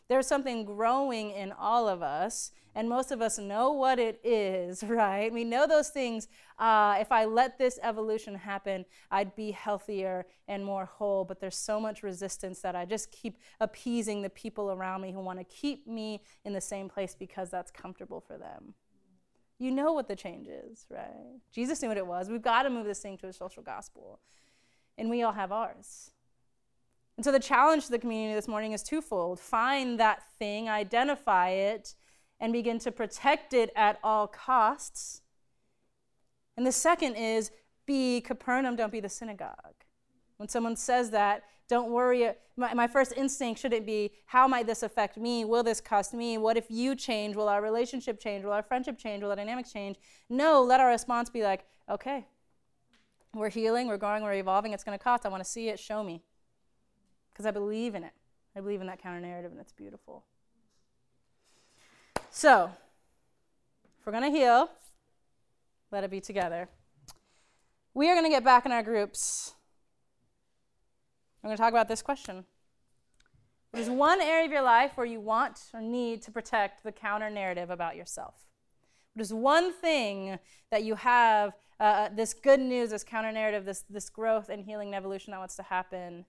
There's 0.08 0.28
something 0.28 0.66
growing 0.66 1.32
in 1.32 1.52
all 1.52 1.88
of 1.88 2.04
us, 2.04 2.52
and 2.76 2.88
most 2.88 3.12
of 3.12 3.22
us 3.22 3.40
know 3.40 3.72
what 3.72 3.98
it 3.98 4.20
is, 4.24 4.84
right? 4.88 5.34
We 5.34 5.44
know 5.44 5.66
those 5.66 5.90
things. 5.90 6.28
Uh, 6.60 6.98
if 7.00 7.12
I 7.12 7.26
let 7.26 7.58
this 7.58 7.80
evolution 7.82 8.36
happen, 8.36 8.86
I'd 9.10 9.36
be 9.36 9.52
healthier 9.52 10.28
and 10.48 10.64
more 10.64 10.86
whole. 10.86 11.26
But 11.26 11.40
there's 11.40 11.58
so 11.58 11.80
much 11.80 12.04
resistance 12.04 12.60
that 12.62 12.76
I 12.76 12.86
just 12.86 13.12
keep 13.12 13.40
appeasing 13.60 14.22
the 14.22 14.30
people 14.30 14.72
around 14.72 15.02
me 15.02 15.12
who 15.12 15.22
want 15.22 15.40
to 15.40 15.46
keep 15.46 15.88
me 15.88 16.22
in 16.44 16.54
the 16.54 16.62
same 16.62 16.88
place 16.88 17.16
because 17.18 17.50
that's 17.50 17.72
comfortable 17.72 18.22
for 18.22 18.38
them. 18.38 18.76
You 19.58 19.72
know 19.72 19.94
what 19.94 20.08
the 20.08 20.16
change 20.16 20.48
is, 20.48 20.86
right? 20.90 21.40
Jesus 21.52 21.82
knew 21.82 21.88
what 21.88 21.98
it 21.98 22.06
was. 22.06 22.30
We've 22.30 22.42
got 22.42 22.64
to 22.64 22.70
move 22.70 22.86
this 22.86 23.00
thing 23.00 23.18
to 23.20 23.28
a 23.28 23.34
social 23.34 23.64
gospel. 23.64 24.20
And 24.98 25.10
we 25.10 25.24
all 25.24 25.34
have 25.34 25.52
ours. 25.52 26.12
And 27.18 27.24
so 27.24 27.32
the 27.32 27.40
challenge 27.40 27.86
to 27.86 27.92
the 27.92 28.00
community 28.00 28.36
this 28.36 28.48
morning 28.48 28.74
is 28.74 28.84
twofold 28.84 29.40
find 29.40 30.00
that 30.00 30.24
thing, 30.38 30.68
identify 30.68 31.50
it, 31.50 31.96
and 32.40 32.52
begin 32.52 32.80
to 32.80 32.92
protect 32.92 33.54
it 33.54 33.72
at 33.76 34.00
all 34.04 34.28
costs. 34.28 35.22
And 36.58 36.66
the 36.66 36.72
second 36.72 37.16
is 37.16 37.52
be 37.86 38.20
Capernaum, 38.20 38.76
don't 38.76 38.92
be 38.92 39.00
the 39.00 39.10
synagogue. 39.10 39.85
When 40.38 40.50
someone 40.50 40.76
says 40.76 41.12
that, 41.12 41.44
don't 41.68 41.92
worry. 41.92 42.28
Uh, 42.28 42.34
my, 42.58 42.74
my 42.74 42.88
first 42.88 43.14
instinct 43.16 43.60
shouldn't 43.60 43.86
be, 43.86 44.12
how 44.28 44.48
might 44.48 44.68
this 44.68 44.84
affect 44.84 45.18
me? 45.18 45.46
Will 45.46 45.64
this 45.64 45.82
cost 45.82 46.14
me? 46.14 46.38
What 46.38 46.58
if 46.58 46.66
you 46.70 46.96
change? 46.96 47.36
Will 47.36 47.50
our 47.50 47.62
relationship 47.62 48.20
change? 48.20 48.46
Will 48.46 48.52
our 48.52 48.64
friendship 48.64 48.98
change? 48.98 49.24
Will 49.24 49.32
our 49.32 49.36
dynamics 49.36 49.72
change? 49.72 49.98
No, 50.30 50.62
let 50.62 50.80
our 50.80 50.90
response 50.90 51.30
be 51.30 51.44
like, 51.44 51.66
okay, 51.90 52.26
we're 53.34 53.50
healing, 53.50 53.88
we're 53.88 53.98
growing, 53.98 54.24
we're 54.24 54.34
evolving. 54.34 54.74
It's 54.74 54.84
going 54.84 54.98
to 54.98 55.04
cost. 55.04 55.26
I 55.26 55.30
want 55.30 55.44
to 55.44 55.50
see 55.50 55.70
it. 55.70 55.80
Show 55.80 56.04
me. 56.04 56.22
Because 57.34 57.46
I 57.46 57.52
believe 57.52 57.96
in 57.96 58.04
it. 58.04 58.14
I 58.56 58.62
believe 58.62 58.80
in 58.80 58.88
that 58.88 59.02
counter 59.02 59.20
narrative, 59.20 59.52
and 59.52 59.60
it's 59.60 59.74
beautiful. 59.74 60.24
So, 62.30 62.72
if 64.00 64.06
we're 64.06 64.14
going 64.14 64.32
to 64.32 64.38
heal, 64.38 64.70
let 65.92 66.06
it 66.06 66.12
be 66.12 66.22
together. 66.22 66.70
We 67.94 68.10
are 68.10 68.14
going 68.14 68.26
to 68.26 68.30
get 68.30 68.46
back 68.46 68.66
in 68.66 68.72
our 68.72 68.84
groups. 68.84 69.55
We're 71.46 71.50
going 71.50 71.58
to 71.58 71.62
talk 71.62 71.74
about 71.74 71.88
this 71.88 72.02
question. 72.02 72.44
What 73.70 73.80
is 73.80 73.88
one 73.88 74.20
area 74.20 74.46
of 74.46 74.52
your 74.52 74.64
life 74.64 74.94
where 74.96 75.06
you 75.06 75.20
want 75.20 75.60
or 75.76 75.80
need 75.80 76.24
to 76.24 76.32
protect 76.32 76.84
the 76.84 76.92
counter 76.92 77.30
narrative 77.30 77.70
about 77.70 77.96
yourself? 77.96 78.34
What 79.14 79.22
is 79.22 79.32
one 79.32 79.72
thing 79.72 80.40
that 80.72 80.84
you 80.84 80.96
have, 80.96 81.54
uh, 81.80 81.84
uh 81.84 82.10
this 82.10 82.34
good 82.34 82.60
news, 82.60 82.90
this 82.90 83.04
counter 83.04 83.32
narrative, 83.32 83.64
this, 83.64 83.84
this 83.88 84.10
growth 84.10 84.50
and 84.50 84.66
healing 84.66 84.88
and 84.88 84.96
evolution 84.96 85.30
that 85.32 85.38
wants 85.38 85.56
to 85.58 85.62
happen, 85.62 86.26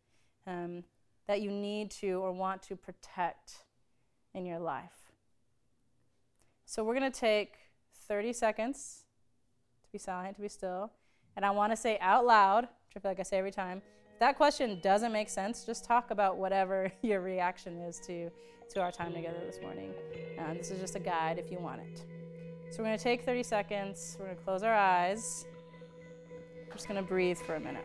um, 0.46 0.84
that 1.28 1.40
you 1.40 1.50
need 1.50 1.90
to 1.92 2.20
or 2.20 2.30
want 2.30 2.62
to 2.64 2.76
protect 2.76 3.64
in 4.34 4.44
your 4.44 4.58
life? 4.58 5.14
So 6.66 6.84
we're 6.84 6.98
going 6.98 7.10
to 7.10 7.20
take 7.20 7.54
30 8.06 8.34
seconds 8.34 9.04
to 9.82 9.88
be 9.90 9.96
silent, 9.96 10.36
to 10.36 10.42
be 10.42 10.48
still. 10.48 10.92
And 11.36 11.46
I 11.46 11.52
want 11.52 11.72
to 11.72 11.76
say 11.76 11.96
out 12.02 12.26
loud, 12.26 12.64
which 12.64 12.96
I 12.96 13.00
feel 13.00 13.10
like 13.12 13.20
I 13.20 13.22
say 13.22 13.38
every 13.38 13.50
time, 13.50 13.80
if 14.16 14.20
that 14.20 14.38
question 14.38 14.80
doesn't 14.80 15.12
make 15.12 15.28
sense, 15.28 15.66
just 15.66 15.84
talk 15.84 16.10
about 16.10 16.38
whatever 16.38 16.90
your 17.02 17.20
reaction 17.20 17.76
is 17.82 18.00
to, 18.06 18.30
to 18.72 18.80
our 18.80 18.90
time 18.90 19.12
together 19.12 19.36
this 19.44 19.60
morning. 19.60 19.92
Uh, 20.38 20.54
this 20.54 20.70
is 20.70 20.80
just 20.80 20.96
a 20.96 20.98
guide 20.98 21.38
if 21.38 21.52
you 21.52 21.58
want 21.58 21.82
it. 21.82 22.02
So 22.70 22.78
we're 22.78 22.86
going 22.86 22.96
to 22.96 23.04
take 23.04 23.26
30 23.26 23.42
seconds. 23.42 24.16
We're 24.18 24.24
going 24.24 24.38
to 24.38 24.42
close 24.42 24.62
our 24.62 24.74
eyes. 24.74 25.44
We're 26.66 26.72
just 26.72 26.88
going 26.88 26.96
to 26.96 27.06
breathe 27.06 27.36
for 27.36 27.56
a 27.56 27.60
minute. 27.60 27.84